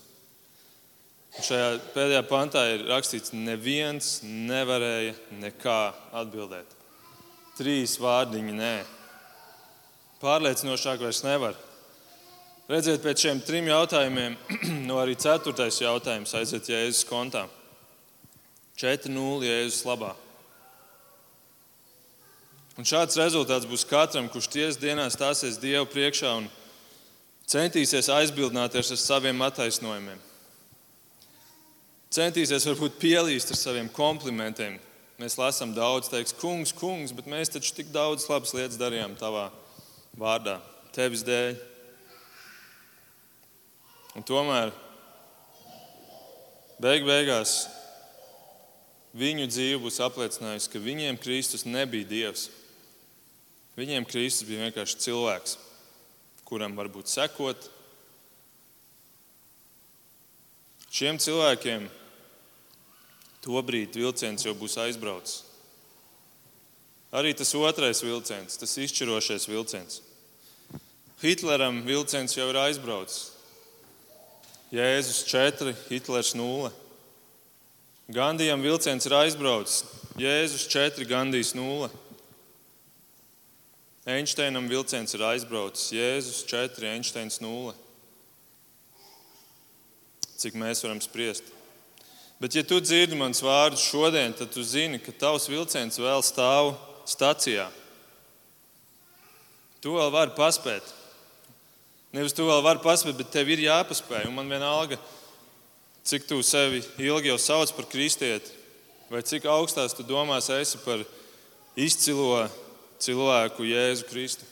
Šajā 1.31 1.67
pēdējā 1.95 2.21
pantā 2.27 2.65
ir 2.73 2.89
rakstīts, 2.91 3.31
ka 3.31 3.39
neviens 3.39 4.19
nevarēja 4.27 5.15
nekā 5.39 5.81
atbildēt. 6.19 6.73
Trīs 7.55 7.95
vārdiņi 8.03 8.55
nē. 8.57 8.77
Pārliecinošāk 10.21 11.05
vairs 11.05 11.23
nevar. 11.23 11.55
Redziet, 12.71 12.99
pēc 13.03 13.23
šiem 13.23 13.43
trim 13.47 13.69
jautājumiem, 13.71 14.35
no 14.89 14.99
arī 15.03 15.15
ceturtais 15.19 15.79
jautājums 15.81 16.35
aiziet 16.39 16.71
Jēzus 16.71 17.07
kontā. 17.07 17.45
4-0 18.81 19.47
Jēzus 19.47 19.85
labā. 19.87 20.15
Un 22.79 22.87
šāds 22.89 23.19
rezultāts 23.21 23.69
būs 23.69 23.85
katram, 23.87 24.27
kurš 24.33 24.49
tiesas 24.51 24.81
dienā 24.81 25.07
stāsies 25.13 25.61
Dievu 25.61 25.87
priekšā 25.93 26.33
un 26.41 26.49
centīsies 27.51 28.09
aizbildināties 28.15 28.95
ar 28.95 29.01
saviem 29.03 29.47
attaisnojumiem. 29.47 30.30
Centīsies 32.11 32.67
varbūt 32.67 32.99
pielīst 32.99 33.53
ar 33.55 33.59
saviem 33.59 33.89
komplimentiem. 33.95 34.79
Mēs 35.21 35.37
lasām 35.39 35.75
daudz, 35.77 36.09
teiks, 36.11 36.35
kungs, 36.35 36.73
kungs, 36.75 37.13
bet 37.15 37.29
mēs 37.31 37.53
taču 37.53 37.75
tik 37.77 37.93
daudz 37.95 38.27
labas 38.31 38.55
lietas 38.57 38.81
darījām 38.81 39.15
tavā 39.21 39.51
vārdā, 40.19 40.57
tevis 40.97 41.23
dēļ. 41.27 41.55
Un 44.19 44.27
tomēr 44.27 44.73
beig 46.83 47.07
beigās 47.07 47.69
viņu 49.15 49.47
dzīve 49.53 49.83
būs 49.85 50.01
apliecinājusi, 50.03 50.71
ka 50.73 50.83
viņiem 50.83 51.21
Kristus 51.21 51.69
nebija 51.69 52.09
Dievs. 52.11 52.49
Viņiem 53.79 54.09
Kristus 54.09 54.49
bija 54.49 54.67
vienkārši 54.67 55.05
cilvēks 55.07 55.59
kuram 56.51 56.75
varbūt 56.75 57.07
sekot. 57.07 57.69
Šiem 60.91 61.21
cilvēkiem 61.23 61.87
tobrīd 63.45 63.97
vilciens 63.97 64.45
jau 64.45 64.55
būs 64.57 64.77
aizbraucis. 64.81 65.45
Arī 67.11 67.33
tas 67.35 67.51
otrais 67.59 68.05
vilciens, 68.05 68.57
tas 68.61 68.77
izšķirošais 68.79 69.49
vilciens. 69.51 69.99
Hitleram 71.21 71.83
vilciens 71.85 72.37
jau 72.37 72.47
ir 72.53 72.59
aizbraucis. 72.61 73.33
Jēzus 74.71 75.25
4, 75.27 75.75
Hitlers 75.89 76.37
0. 76.39 76.71
Gandijam 78.15 78.63
vilciens 78.63 79.07
ir 79.07 79.17
aizbraucis. 79.19 79.83
Jēzus 80.21 80.69
4, 80.71 81.05
Gandijs 81.11 81.51
0. 81.59 81.91
Einsteinam 84.11 84.71
vilciens 84.71 85.13
ir 85.15 85.23
aizbraucis, 85.27 85.91
Jēzus 85.93 86.45
4, 86.49 86.87
Einsteins 86.95 87.41
0. 87.43 87.75
Cik 90.41 90.57
mēs 90.57 90.81
varam 90.87 91.03
spriest? 91.05 91.51
Bet, 92.41 92.55
ja 92.57 92.63
tu 92.65 92.79
dzirdi 92.81 93.19
manas 93.21 93.43
vārdus 93.45 93.83
šodien, 93.85 94.33
tad 94.33 94.49
tu 94.55 94.63
zini, 94.65 94.97
ka 94.97 95.13
tavs 95.13 95.45
vilciens 95.51 96.01
vēl 96.01 96.23
stāv 96.25 96.73
stacijā. 97.05 97.67
Tu 99.85 99.93
vēl 99.93 100.09
vari 100.13 100.33
paspēt. 100.37 100.87
Nevis 102.17 102.33
tu 102.37 102.49
vēl 102.49 102.63
vari 102.65 102.81
paspēt, 102.81 103.19
bet 103.21 103.29
tev 103.33 103.53
ir 103.53 103.67
jāpaspēj. 103.67 104.25
Un 104.31 104.39
man 104.39 104.49
vienalga, 104.49 104.97
cik 106.09 106.25
tu 106.29 106.41
sevi 106.41 106.81
ilgi 106.97 107.29
jau 107.29 107.37
sauc 107.37 107.77
par 107.77 107.89
kristieti, 107.93 108.57
vai 109.13 109.21
cik 109.21 109.45
augstās 109.45 109.93
tu 109.97 110.07
domās 110.09 110.49
esi 110.57 110.81
par 110.81 111.05
izcilo 111.77 112.47
cilvēku 113.05 113.69
Jēzu 113.69 114.09
Kristu. 114.09 114.49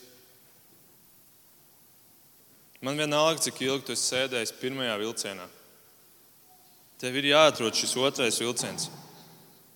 Man 2.85 3.01
vienalga, 3.01 3.40
cik 3.48 3.64
ilgi 3.64 3.88
tu 3.88 3.96
esi 3.96 4.12
sēdējis 4.12 4.59
pirmajā 4.61 5.01
vilcienā. 5.01 5.48
Tev 6.99 7.15
ir 7.15 7.31
jāatrod 7.31 7.77
šis 7.79 7.95
otrais 8.03 8.41
vilciens. 8.43 8.89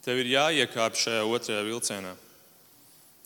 Tev 0.03 0.19
ir 0.19 0.33
jāiekāpj 0.33 1.05
šajā 1.05 1.27
otrajā 1.27 1.63
vilcienā. 1.63 2.17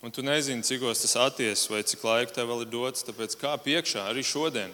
un 0.03 0.11
tu 0.13 0.23
nezini, 0.23 0.63
cikos 0.63 1.01
tas 1.01 1.17
attiecas 1.17 1.71
vai 1.71 1.83
cik 1.83 2.05
laika 2.05 2.33
tev 2.33 2.49
vēl 2.49 2.61
ir 2.63 2.71
dots. 2.71 3.03
Tāpēc 3.03 3.37
kā 3.41 3.57
piekšā 3.57 4.05
arī 4.11 4.23
šodien. 4.23 4.71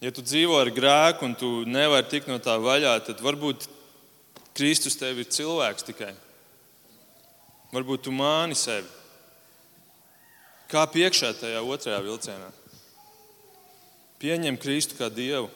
Ja 0.00 0.12
tu 0.12 0.22
dzīvo 0.22 0.60
ar 0.60 0.68
grēku 0.68 1.24
un 1.24 1.34
tu 1.34 1.64
nevari 1.64 2.06
tikt 2.10 2.28
no 2.28 2.38
tā 2.38 2.58
vaļā, 2.60 2.98
tad 3.06 3.22
varbūt 3.24 3.66
Kristus 4.54 4.98
tev 5.00 5.18
ir 5.18 5.24
cilvēks 5.32 5.88
tikai. 5.88 6.12
Varbūt 7.72 8.04
tu 8.04 8.12
māni 8.12 8.54
sevi. 8.54 8.86
Kā 10.68 10.84
piekšā 10.86 11.32
tajā 11.40 11.64
otrajā 11.64 12.02
vilcienā? 12.04 12.52
Pieņem 14.20 14.60
Kristu 14.60 15.00
kā 15.00 15.08
Dievu. 15.08 15.48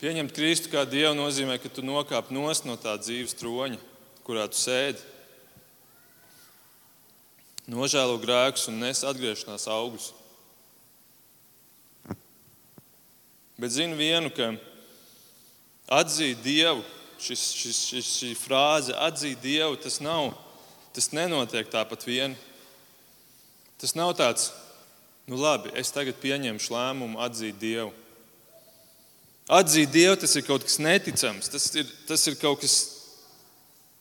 Pieņemt 0.00 0.32
Kristu 0.32 0.70
kā 0.72 0.86
Dievu 0.88 1.12
nozīmē, 1.12 1.58
ka 1.60 1.68
tu 1.68 1.82
nokāp 1.84 2.30
nost 2.32 2.64
no 2.64 2.72
tā 2.80 2.94
dzīves 2.96 3.36
troņa, 3.36 3.76
kurā 4.24 4.46
tu 4.48 4.56
sēdi. 4.56 5.02
Nožēlo 7.68 8.16
grēkus 8.22 8.64
un 8.72 8.80
nes 8.80 9.04
atgriešanās 9.04 9.68
augļus. 9.68 10.06
Bet 13.60 13.76
zinu 13.76 14.00
vienu, 14.00 14.32
ka 14.32 14.54
atzīt 16.00 16.40
Dievu, 16.48 16.80
šis, 17.20 17.44
šis, 17.60 17.84
šis, 17.92 18.16
šī 18.22 18.34
frāze 18.40 18.96
atzīt 18.96 19.44
Dievu, 19.44 19.76
tas 19.84 20.00
nav, 20.00 20.32
tas 20.96 21.12
nenotiek 21.12 21.68
tāpat 21.68 22.08
vien. 22.08 22.40
Tas 23.76 23.92
nav 23.92 24.16
tāds, 24.16 24.48
nu 25.28 25.36
labi, 25.36 25.76
es 25.76 25.92
tagad 25.92 26.16
pieņemšu 26.24 26.72
lēmumu 26.72 27.20
atzīt 27.20 27.60
Dievu. 27.60 27.92
Atzīt 29.50 29.90
Dievu 29.90 30.14
tas 30.20 30.36
ir 30.38 30.44
kaut 30.46 30.62
kas 30.62 30.78
neticams, 30.78 31.50
tas 31.50 31.64
ir, 31.74 31.88
tas 32.06 32.22
ir 32.30 32.36
kaut 32.38 32.60
kas, 32.62 32.74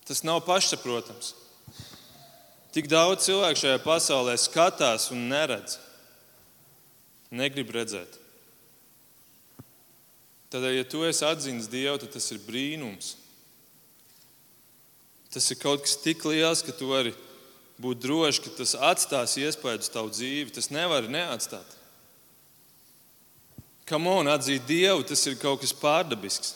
tas 0.06 0.22
nav 0.22 0.44
pašsaprotams. 0.46 1.34
Tik 2.70 2.86
daudz 2.86 3.26
cilvēku 3.26 3.64
šajā 3.64 3.80
pasaulē 3.82 4.36
skatās 4.38 5.08
un 5.14 5.26
neredz. 5.32 5.80
Negrib 7.34 7.72
redzēt. 7.74 8.20
Tad, 10.54 10.66
ja 10.74 10.86
tu 10.86 11.02
esi 11.06 11.26
atzīmis 11.26 11.70
Dievu, 11.70 11.98
tad 12.02 12.14
tas 12.14 12.30
ir 12.34 12.42
brīnums. 12.46 13.16
Tas 15.34 15.50
ir 15.54 15.60
kaut 15.62 15.82
kas 15.86 15.98
tik 16.02 16.26
liels, 16.26 16.62
ka 16.66 16.74
tu 16.74 16.90
vari 16.90 17.14
būt 17.82 18.02
drošs, 18.02 18.42
ka 18.46 18.54
tas 18.58 18.78
atstās 18.78 19.38
iespēju 19.38 19.82
uz 19.82 19.90
tavu 19.94 20.14
dzīvi. 20.14 20.54
Tas 20.54 20.70
nevar 20.74 21.10
neatstāt. 21.10 21.79
Kā 23.90 23.98
man 23.98 24.30
atzīt 24.30 24.68
Dievu, 24.70 25.02
tas 25.02 25.24
ir 25.26 25.38
kaut 25.42 25.64
kas 25.64 25.74
pārdabisks. 25.74 26.54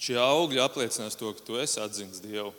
Šie 0.00 0.18
augļi 0.20 0.60
apliecinās 0.60 1.16
to, 1.16 1.30
ka 1.36 1.44
tu 1.44 1.56
esi 1.60 1.80
atzīts 1.80 2.20
Dievu. 2.20 2.52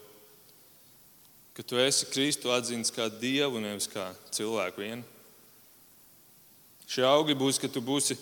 Ka 1.54 1.66
tu 1.68 1.78
esi 1.78 2.10
Kristu 2.10 2.50
atzīts 2.54 2.94
kā 2.96 3.06
Dievu, 3.22 3.62
nevis 3.62 3.90
kā 3.92 4.08
cilvēku 4.34 4.82
vienu. 4.82 5.06
Šie 6.90 7.06
augļi 7.06 7.38
būs, 7.38 7.62
ka 7.62 7.70
tu 7.70 7.86
būsi 7.86 8.18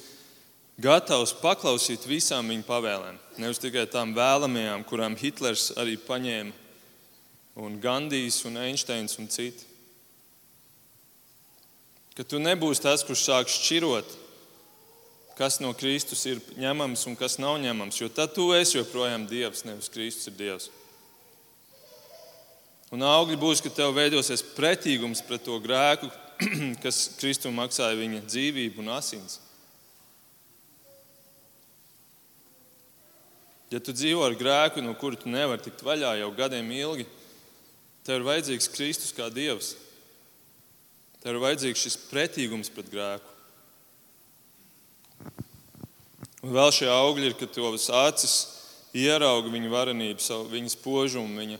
gatavs 0.79 1.31
paklausīt 1.39 2.03
visām 2.07 2.51
viņa 2.51 2.67
pavēlēm. 2.67 3.23
Nevis 3.39 3.63
tikai 3.63 3.87
tām 3.87 4.11
vēlamajām, 4.17 4.83
kurām 4.91 5.15
Hitlers 5.19 5.69
arī 5.79 5.95
paņēma, 6.03 6.51
un 7.63 7.79
Gandijs, 7.79 8.43
un 8.47 8.59
Einsteins 8.67 9.15
un 9.19 9.31
citi 9.31 9.68
ka 12.19 12.25
tu 12.27 12.35
nebūsi 12.35 12.83
tas, 12.83 12.99
kurš 13.07 13.21
sāk 13.23 13.47
šķirot, 13.47 14.09
kas 15.37 15.61
no 15.63 15.69
Kristus 15.71 16.25
ir 16.27 16.41
ņemams 16.59 17.05
un 17.07 17.15
kas 17.15 17.37
nav 17.39 17.55
ņemams, 17.63 18.01
jo 18.01 18.09
tad 18.11 18.33
tu 18.35 18.49
esi 18.51 18.75
joprojām 18.75 19.23
Dievs, 19.29 19.63
nevis 19.63 19.87
Kristus 19.93 20.27
ir 20.27 20.35
Dievs. 20.35 20.67
Un 22.91 23.07
augļi 23.07 23.39
būs, 23.39 23.63
ka 23.63 23.71
tev 23.71 23.95
veidosies 23.95 24.43
pretīgums 24.57 25.23
pret 25.23 25.47
to 25.47 25.55
grēku, 25.63 26.11
kas 26.83 27.05
Kristum 27.21 27.55
maksāja 27.55 27.95
viņa 27.95 28.25
dzīvību 28.27 28.83
un 28.83 28.91
asins. 28.99 29.39
Ja 33.71 33.79
tu 33.79 33.95
dzīvo 33.95 34.27
ar 34.27 34.35
grēku, 34.35 34.83
no 34.83 34.91
kura 34.99 35.15
tu 35.15 35.31
nevari 35.31 35.63
tikt 35.63 35.87
vaļā 35.87 36.17
jau 36.19 36.33
gadiem 36.35 36.75
ilgi, 36.83 37.07
tev 38.03 38.19
ir 38.19 38.33
vajadzīgs 38.33 38.73
Kristus 38.75 39.15
kā 39.15 39.31
Dievs. 39.31 39.77
Tev 41.19 41.35
ir 41.35 41.41
vajadzīgs 41.43 41.81
šis 41.83 41.97
pretīgums 42.07 42.71
pret 42.71 42.87
grēku. 42.91 43.35
Un 46.39 46.53
vēl 46.55 46.71
šie 46.71 46.87
augļi 46.87 47.27
ir, 47.27 47.35
ka 47.35 47.49
tavas 47.51 47.89
acis 47.91 48.35
ierauga 48.95 49.51
viņa 49.51 49.71
varenību, 49.73 50.37
viņa 50.53 50.71
spožumu, 50.71 51.41
viņa, 51.41 51.59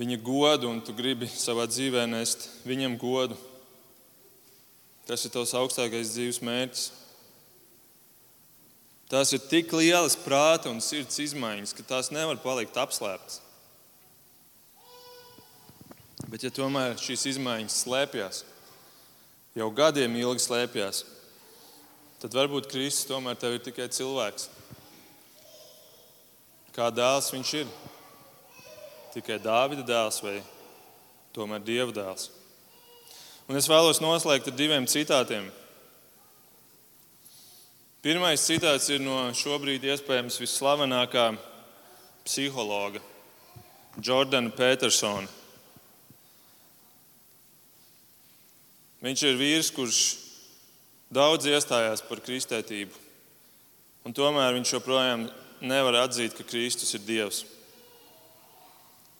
viņa 0.00 0.18
godu, 0.24 0.70
un 0.72 0.80
tu 0.80 0.94
gribi 0.96 1.28
savā 1.28 1.66
dzīvē 1.68 2.06
nest 2.08 2.48
viņam 2.64 2.96
godu. 3.00 3.36
Tas 5.04 5.26
ir 5.26 5.34
tavs 5.34 5.52
augstākais 5.58 6.14
dzīves 6.14 6.40
mērķis. 6.46 6.88
Tās 9.12 9.34
ir 9.36 9.42
tik 9.44 9.74
lielas 9.76 10.16
prāta 10.16 10.70
un 10.72 10.80
sirds 10.80 11.18
izmaiņas, 11.20 11.74
ka 11.76 11.84
tās 11.84 12.08
nevar 12.14 12.38
palikt 12.40 12.78
apslēptas. 12.80 13.42
Bet, 16.32 16.46
ja 16.46 16.52
tomēr 16.54 16.96
šīs 16.96 17.26
izmaiņas 17.34 17.82
slēpjas, 17.82 18.38
jau 19.58 19.68
gadiem 19.76 20.14
ilgi 20.16 20.46
slēpjas, 20.46 21.02
tad 22.22 22.36
varbūt 22.36 22.70
Kristus 22.72 23.08
tomēr 23.10 23.36
tev 23.36 23.56
ir 23.58 23.64
tikai 23.66 23.88
cilvēks. 23.92 24.48
Kā 26.72 26.88
dēls 26.94 27.32
viņš 27.34 27.50
ir? 27.60 27.72
Tikai 29.12 29.36
Dāvida 29.44 29.84
dēls 29.84 30.22
vai 30.24 30.38
tomēr 31.36 31.60
Dieva 31.60 31.92
dēls? 31.92 32.30
Un 33.50 33.58
es 33.60 33.68
vēlos 33.68 34.00
noslēgt 34.00 34.48
ar 34.48 34.56
diviem 34.56 34.86
citātiem. 34.88 35.50
Pirmais 38.02 38.40
citāts 38.40 38.88
ir 38.90 39.02
no 39.04 39.18
šobrīd 39.36 39.84
iespējams 39.84 40.40
visslavenākā 40.40 41.26
psihologa 42.24 43.02
Jordana 44.00 44.50
Petersona. 44.56 45.41
Viņš 49.02 49.22
ir 49.26 49.38
vīrs, 49.38 49.72
kurš 49.74 50.00
daudz 51.10 51.48
iestājās 51.50 52.04
par 52.06 52.22
kristētību, 52.22 52.94
un 54.06 54.14
tomēr 54.14 54.54
viņš 54.54 54.76
joprojām 54.76 55.26
nevar 55.62 56.04
atzīt, 56.04 56.36
ka 56.38 56.46
Kristus 56.46 56.94
ir 56.94 57.02
Dievs. 57.06 57.42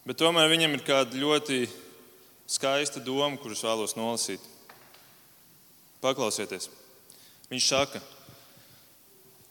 Bet 0.06 0.18
tomēr 0.22 0.50
viņam 0.50 0.76
ir 0.76 0.84
kāda 0.86 1.18
ļoti 1.18 1.64
skaista 2.50 3.02
doma, 3.02 3.36
kuras 3.42 3.62
vēlos 3.62 3.94
nolasīt. 3.98 4.42
Paklausieties, 6.02 6.66
viņš 7.50 7.66
saka, 7.66 8.00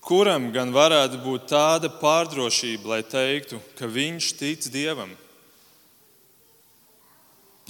kuram 0.03 0.49
gan 0.55 0.73
varētu 0.75 1.21
būt 1.23 1.47
tāda 1.51 1.91
pārdrošība, 2.01 2.95
lai 2.95 3.01
teiktu, 3.07 3.59
ka 3.79 3.87
viņš 3.87 4.31
tic 4.39 4.67
Dievam? 4.71 5.13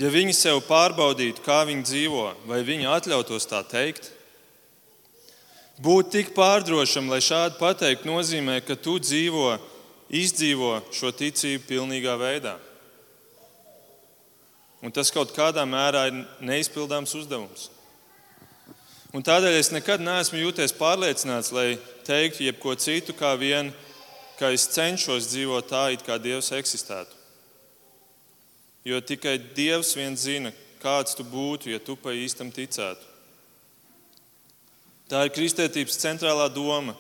Ja 0.02 0.10
viņi 0.10 0.34
sev 0.34 0.64
pārbaudītu, 0.66 1.44
kā 1.46 1.60
viņi 1.70 1.84
dzīvo, 1.86 2.24
vai 2.50 2.64
viņi 2.66 2.88
atļautos 2.90 3.46
tā 3.46 3.60
teikt, 3.70 4.08
būt 5.78 6.10
tik 6.16 6.32
pārdrošam, 6.34 7.12
lai 7.12 7.20
šādi 7.22 7.60
pateikt, 7.60 8.08
nozīmē, 8.10 8.64
ka 8.66 8.74
tu 8.74 8.96
dzīvo, 8.98 9.60
izdzīvo 10.10 10.80
šo 10.96 11.14
ticību 11.14 11.68
pilnīgā 11.70 12.18
veidā. 12.18 12.56
Un 14.82 14.90
tas 14.90 15.14
kaut 15.14 15.36
kādā 15.36 15.68
mērā 15.70 16.08
ir 16.10 16.24
neizpildāms 16.50 17.14
uzdevums. 17.22 17.70
Un 19.14 19.22
tādēļ 19.22 19.60
es 19.60 19.70
nekad 19.70 20.02
neesmu 20.02 20.42
jūties 20.42 20.74
pārliecināts, 20.82 21.54
lai 21.54 21.76
teiktu 22.08 22.48
jebko 22.48 22.74
citu, 22.74 23.14
kā 23.14 23.36
vien, 23.38 23.70
ka 24.40 24.50
es 24.50 24.66
cenšos 24.74 25.30
dzīvot 25.30 25.70
tā, 25.70 25.92
it 25.94 26.02
kā 26.08 26.18
Dievs 26.18 26.50
eksistētu. 26.58 27.21
Jo 28.86 29.02
tikai 29.02 29.38
Dievs 29.56 29.94
viens 29.98 30.24
zina, 30.26 30.52
kāds 30.82 31.14
tu 31.18 31.26
būtu, 31.28 31.70
ja 31.70 31.80
tu 31.80 31.96
pa 32.00 32.16
īstam 32.18 32.50
ticētu. 32.54 33.06
Tā 35.12 35.26
ir 35.28 35.34
kristietības 35.36 36.00
centrālā 36.02 36.48
doma. 36.54 36.96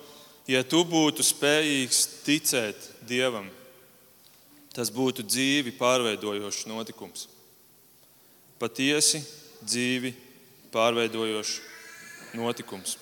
Ja 0.49 0.63
tu 0.67 0.81
būtu 0.85 1.23
spējīgs 1.23 1.99
ticēt 2.25 2.87
Dievam, 3.07 3.45
tas 4.75 4.89
būtu 4.91 5.23
dzīvi 5.23 5.71
pārveidojošs 5.77 6.65
notikums. 6.67 7.27
Patiesi 8.59 9.21
dzīvi 9.61 10.11
pārveidojošs 10.73 11.53
notikums. 12.37 12.97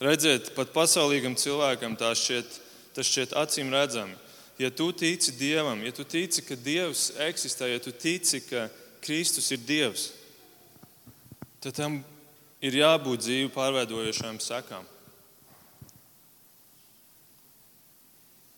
Redziet, 0.00 0.52
pat 0.54 0.70
pasaulīgam 0.76 1.34
cilvēkam 1.40 1.96
šķiet, 1.96 2.60
tas 2.94 3.08
šķiet 3.08 3.34
acīm 3.40 3.72
redzami 3.72 4.25
ja 4.58 4.70
tu 4.70 4.90
tici 4.92 5.32
Dievam, 5.36 5.84
ja 5.84 5.92
tu 5.92 6.04
tici, 6.04 6.42
ka 6.42 6.56
Dievs 6.56 7.10
eksistē, 7.28 7.68
ja 7.72 7.80
tu 7.82 7.92
tici, 7.92 8.40
ka 8.40 8.68
Kristus 9.04 9.50
ir 9.52 9.60
Dievs, 9.62 10.10
tad 11.60 11.76
tam 11.76 12.00
ir 12.64 12.78
jābūt 12.80 13.26
dzīvi 13.26 13.52
pārveidojošām 13.54 14.40
sekām. 14.42 14.86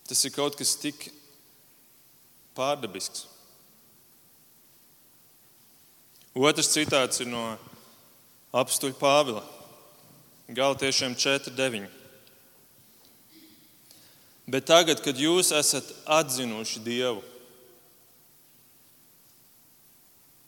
Tas 0.09 0.25
ir 0.25 0.33
kaut 0.33 0.57
kas 0.57 0.77
tik 0.81 1.11
pārdabisks. 2.57 3.27
Otrs 6.39 6.71
citāts 6.71 7.21
ir 7.21 7.29
no 7.29 7.43
apstuļa 8.55 8.97
Pāvila. 8.97 9.43
Galtiešiem 10.49 11.17
4.9. 11.19 11.98
Bet 14.49 14.65
tagad, 14.65 15.03
kad 15.05 15.19
jūs 15.21 15.51
esat 15.53 15.91
atzinuši 16.09 16.81
Dievu, 16.81 17.21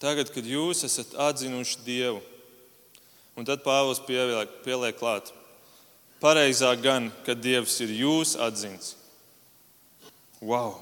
tagad, 0.00 0.30
kad 0.32 0.46
jūs 0.48 0.86
esat 0.88 1.12
atzinuši 1.20 1.82
Dievu, 1.84 2.22
un 3.36 3.44
tad 3.44 3.60
Pāvils 3.60 4.00
pieliek, 4.06 4.96
klāt, 4.96 5.28
pareizāk 6.22 6.80
gan, 6.80 7.10
kad 7.26 7.42
Dievs 7.44 7.74
ir 7.84 7.92
jūs 7.98 8.38
atzins. 8.40 8.94
Wow! 10.40 10.78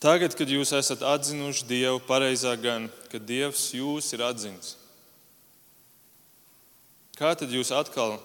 Tagad, 0.00 0.32
kad 0.38 0.48
jūs 0.48 0.72
esat 0.72 1.04
atzinuši 1.04 1.66
Dievu, 1.68 2.00
pareizāk 2.08 2.62
gan, 2.64 2.86
kad 3.12 3.26
Dievs 3.28 3.66
jūs 3.76 4.08
ir 4.16 4.24
atzins. 4.24 4.72
Kā 7.18 7.34
tad 7.36 7.52
jūs 7.52 7.74
atkal 7.76 8.16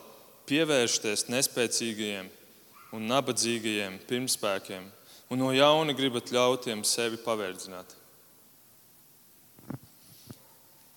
pievēršaties 0.48 1.28
nespēcīgajiem 1.34 2.32
un 2.94 3.10
nabadzīgajiem 3.10 3.98
pirmspēkiem 4.10 4.86
un 5.34 5.42
no 5.42 5.50
jauna 5.56 5.96
gribat 5.98 6.32
ļautiem 6.34 6.84
sevi 6.86 7.18
paverdzināt? 7.24 7.96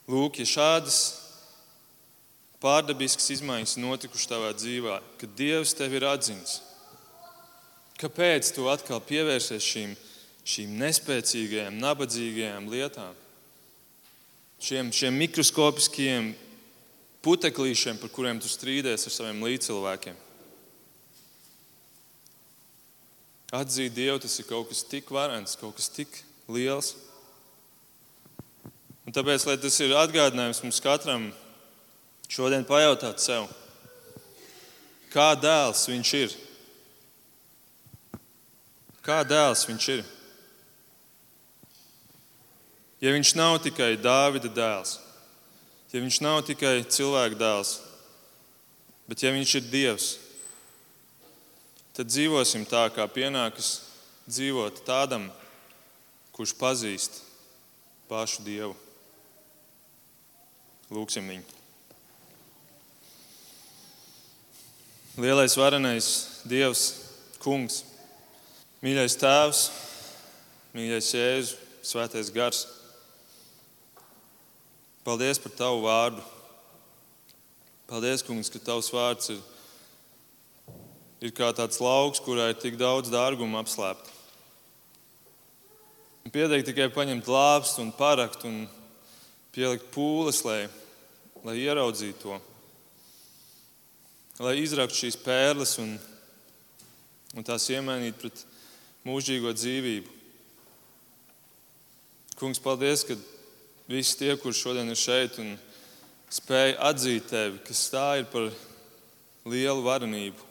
Lūk, 0.07 0.39
ja 0.39 0.47
šādas 0.47 0.99
pārdabiskas 2.63 3.33
izmaiņas 3.35 3.77
notikušas 3.83 4.31
tavā 4.31 4.53
dzīvē, 4.55 5.01
kad 5.19 5.33
Dievs 5.39 5.75
tevi 5.77 5.99
ir 5.99 6.07
atzīts, 6.07 6.61
kāpēc 7.99 8.53
tu 8.55 8.69
atkal 8.71 9.01
pievērsies 9.03 9.67
šīm, 9.67 9.97
šīm 10.47 10.77
nespēcīgajām, 10.83 11.81
nabadzīgajām 11.83 12.69
lietām, 12.71 13.17
šiem, 14.63 14.93
šiem 14.95 15.19
mikroskopiskiem 15.25 16.31
puteklīšiem, 17.27 17.99
par 17.99 18.13
kuriem 18.15 18.39
tu 18.39 18.53
strīdies 18.53 19.09
ar 19.09 19.17
saviem 19.17 19.43
līdzcilvēkiem. 19.49 20.26
Atzīt 23.55 23.95
Dievu 23.95 24.19
tas 24.19 24.33
ir 24.41 24.47
kaut 24.49 24.67
kas 24.67 24.83
tik 24.83 25.11
varants, 25.15 25.55
kaut 25.55 25.77
kas 25.79 25.87
tik 25.93 26.11
liels. 26.51 26.97
Un 29.07 29.15
tāpēc, 29.15 29.45
lai 29.47 29.55
tas 29.63 29.77
ir 29.79 29.95
atgādinājums 29.95 30.65
mums 30.65 30.83
katram 30.83 31.29
šodien 32.27 32.67
pajautāt 32.67 33.23
sev, 33.23 33.47
kā 35.15 35.29
dēls 35.39 35.85
viņš 35.87 36.13
ir. 36.19 36.35
Kā 39.07 39.21
dēls 39.23 39.63
viņš 39.71 39.89
ir? 39.95 40.05
Ja 42.99 43.15
viņš 43.15 43.37
nav 43.39 43.61
tikai 43.63 43.93
Dāvida 44.03 44.51
dēls, 44.51 44.99
ja 45.95 46.03
viņš 46.03 46.23
nav 46.25 46.43
tikai 46.49 46.81
cilvēka 46.83 47.39
dēls, 47.39 47.77
bet 49.07 49.23
ja 49.23 49.31
viņš 49.31 49.59
ir 49.61 49.69
Dievs, 49.71 50.15
tad 51.97 52.11
dzīvosim 52.13 52.67
tā, 52.69 52.83
kā 52.93 53.07
pienākas 53.09 53.79
dzīvot 54.29 54.83
tādam, 54.85 55.31
kurš 56.37 56.53
pazīst 56.61 57.23
pašu 58.11 58.45
Dievu. 58.45 58.75
Lūksim 60.93 61.25
viņu. 61.33 61.57
Lielais 65.17 65.57
varenais 65.57 66.07
Dievs, 66.45 66.85
Kungs, 67.41 67.81
mīļais 68.85 69.17
Tēvs, 69.17 69.63
mīļais 70.77 71.09
Jēzus, 71.17 71.57
Svētais 71.87 72.29
Gars. 72.35 72.67
Paldies 75.07 75.41
par 75.41 75.55
Tavu 75.57 75.85
vārdu. 75.87 76.21
Paldies, 77.89 78.25
Kungs, 78.27 78.51
ka 78.53 78.61
Tavs 78.61 78.91
vārds 78.93 79.31
ir, 79.33 79.41
ir 81.21 81.33
kā 81.37 81.53
tāds 81.57 81.81
lauks, 81.81 82.21
kurā 82.21 82.51
ir 82.53 82.61
tik 82.61 82.77
daudz 82.81 83.11
dārguma 83.13 83.63
apslēpta. 83.63 84.13
Pietiek 86.33 86.65
tikai 86.67 86.89
paņemt 86.93 87.29
lāpstu 87.31 87.85
un 87.85 87.93
parakt 87.95 88.43
un 88.45 88.65
pielikt 89.55 89.87
pūles, 89.95 90.43
lai, 90.45 90.67
lai 91.47 91.55
ieraudzītu 91.63 92.19
to, 92.25 92.39
lai 94.43 94.57
izraktu 94.61 94.99
šīs 94.99 95.17
pērles 95.23 95.77
un, 95.81 95.95
un 97.39 97.47
tās 97.47 97.69
iemainītu 97.73 98.21
pret 98.21 98.43
mūžīgo 99.07 99.55
dzīvību. 99.57 100.13
Kungs, 102.37 102.61
paldies, 102.61 103.07
ka 103.07 103.17
visi 103.89 104.19
tie, 104.21 104.35
kurš 104.37 104.65
šodien 104.67 104.93
ir 104.93 104.99
šeit 105.01 105.39
un 105.41 105.55
spēj 106.29 106.75
atzīt 106.91 107.31
tevi, 107.31 107.63
kas 107.65 107.87
tā 107.95 108.09
ir 108.21 108.27
par 108.29 108.51
lielu 109.47 109.87
varenību, 109.87 110.46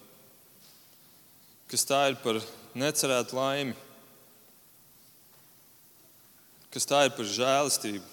kas 1.71 1.85
tā 1.87 2.01
ir 2.11 2.17
par 2.23 2.39
necerētu 2.77 3.37
laimi, 3.37 3.75
kas 6.73 6.87
tā 6.89 7.05
ir 7.07 7.13
par 7.15 7.29
žēlastību, 7.29 8.07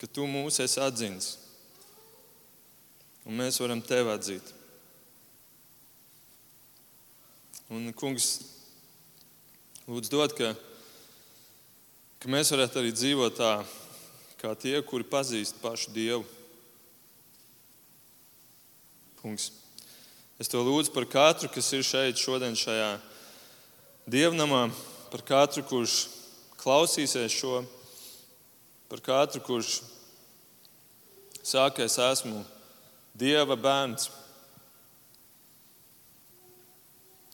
ka 0.00 0.08
tu 0.08 0.28
mūs 0.28 0.60
esi 0.64 0.80
atzīts 0.82 1.34
un 3.26 3.34
mēs 3.40 3.58
varam 3.58 3.82
tevi 3.82 4.12
atzīt. 4.12 4.52
Un, 7.74 7.90
kungs, 7.98 8.28
lūdzu, 9.88 10.12
dod, 10.12 10.34
ka 10.38 10.52
ka 12.26 12.32
mēs 12.32 12.50
varētu 12.50 12.80
arī 12.80 12.90
dzīvot 12.90 13.36
tā, 13.38 13.50
kā 14.40 14.50
tie, 14.58 14.74
kuri 14.82 15.06
pazīst 15.06 15.60
pašu 15.62 15.92
Dievu. 15.94 16.24
Kungs. 19.20 19.50
Es 20.40 20.50
to 20.52 20.60
lūdzu 20.60 20.92
par 20.92 21.06
katru, 21.08 21.48
kas 21.52 21.70
ir 21.72 21.84
šeit 21.86 22.20
šodien 22.20 22.56
šajā 22.58 22.90
dievnamā, 24.10 24.66
par 25.12 25.24
katru, 25.24 25.64
kurš 25.64 25.96
klausīsies 26.60 27.32
šo, 27.32 27.62
par 28.90 29.00
katru, 29.04 29.40
kurš 29.46 29.80
sākais 31.46 31.98
esmu 32.10 32.44
Dieva 33.16 33.56
bērns. 33.56 34.10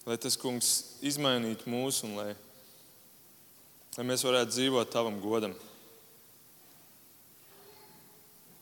Lai 0.06 0.14
tas 0.14 0.36
kungs 0.38 0.68
izmainītu 1.02 1.66
mūsu 1.70 2.06
un 2.06 2.18
lai 2.20 2.30
lai 3.96 4.06
mēs 4.08 4.24
varētu 4.24 4.54
dzīvot 4.54 4.90
tavam 4.92 5.18
godam. 5.20 5.52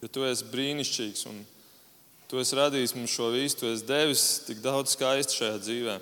Jo 0.01 0.09
tu 0.11 0.24
esi 0.26 0.49
brīnišķīgs 0.51 1.26
un 1.30 1.43
tu 2.31 2.39
esi 2.39 2.55
radījis 2.55 2.95
mums 2.95 3.11
šo 3.11 3.33
visu, 3.35 3.57
tu 3.59 3.66
esi 3.66 3.87
devis 3.89 4.24
tik 4.47 4.61
daudz 4.62 4.95
skaistu 4.95 5.41
šajā 5.41 5.57
dzīvē. 5.64 5.97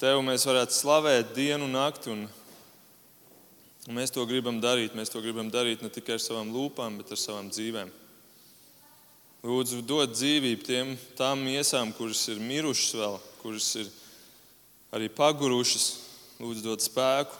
Tev 0.00 0.22
mēs 0.24 0.46
varētu 0.48 0.72
slavēt 0.72 1.34
dienu 1.36 1.66
un 1.68 1.76
nakti, 1.76 2.14
un, 2.14 2.22
un 3.84 3.98
mēs 3.98 4.14
to 4.14 4.24
gribam 4.24 4.62
darīt. 4.64 4.96
Mēs 4.96 5.12
to 5.12 5.20
gribam 5.20 5.50
darīt 5.52 5.84
ne 5.84 5.92
tikai 5.92 6.16
ar 6.16 6.22
savām 6.24 6.48
lūpām, 6.54 6.96
bet 6.96 7.12
ar 7.12 7.20
savām 7.20 7.50
dzīvēm. 7.52 7.92
Lūdzu, 9.44 9.82
dod 9.84 10.16
dzīvību 10.16 10.64
tiem 10.64 10.96
tām 11.20 11.44
miesām, 11.44 11.92
kuras 11.96 12.22
ir 12.32 12.40
mirušas 12.40 12.96
vēl, 12.96 13.20
kuras 13.44 13.68
ir 13.84 13.92
arī 14.96 15.12
pagurušas, 15.12 15.90
Lūdzu, 16.40 16.62
dod 16.64 16.80
spēku, 16.80 17.36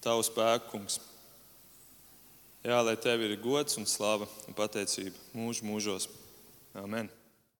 tavu 0.00 0.24
spēku, 0.24 0.70
kungs. 0.72 0.96
Jā, 2.60 2.82
lai 2.84 2.96
tev 3.00 3.22
ir 3.24 3.38
gods 3.40 3.78
un 3.80 3.86
slava 3.88 4.28
un 4.48 4.56
pateicība 4.56 5.16
mūžu 5.32 5.64
mūžos. 5.64 6.10
Amen. 6.76 7.08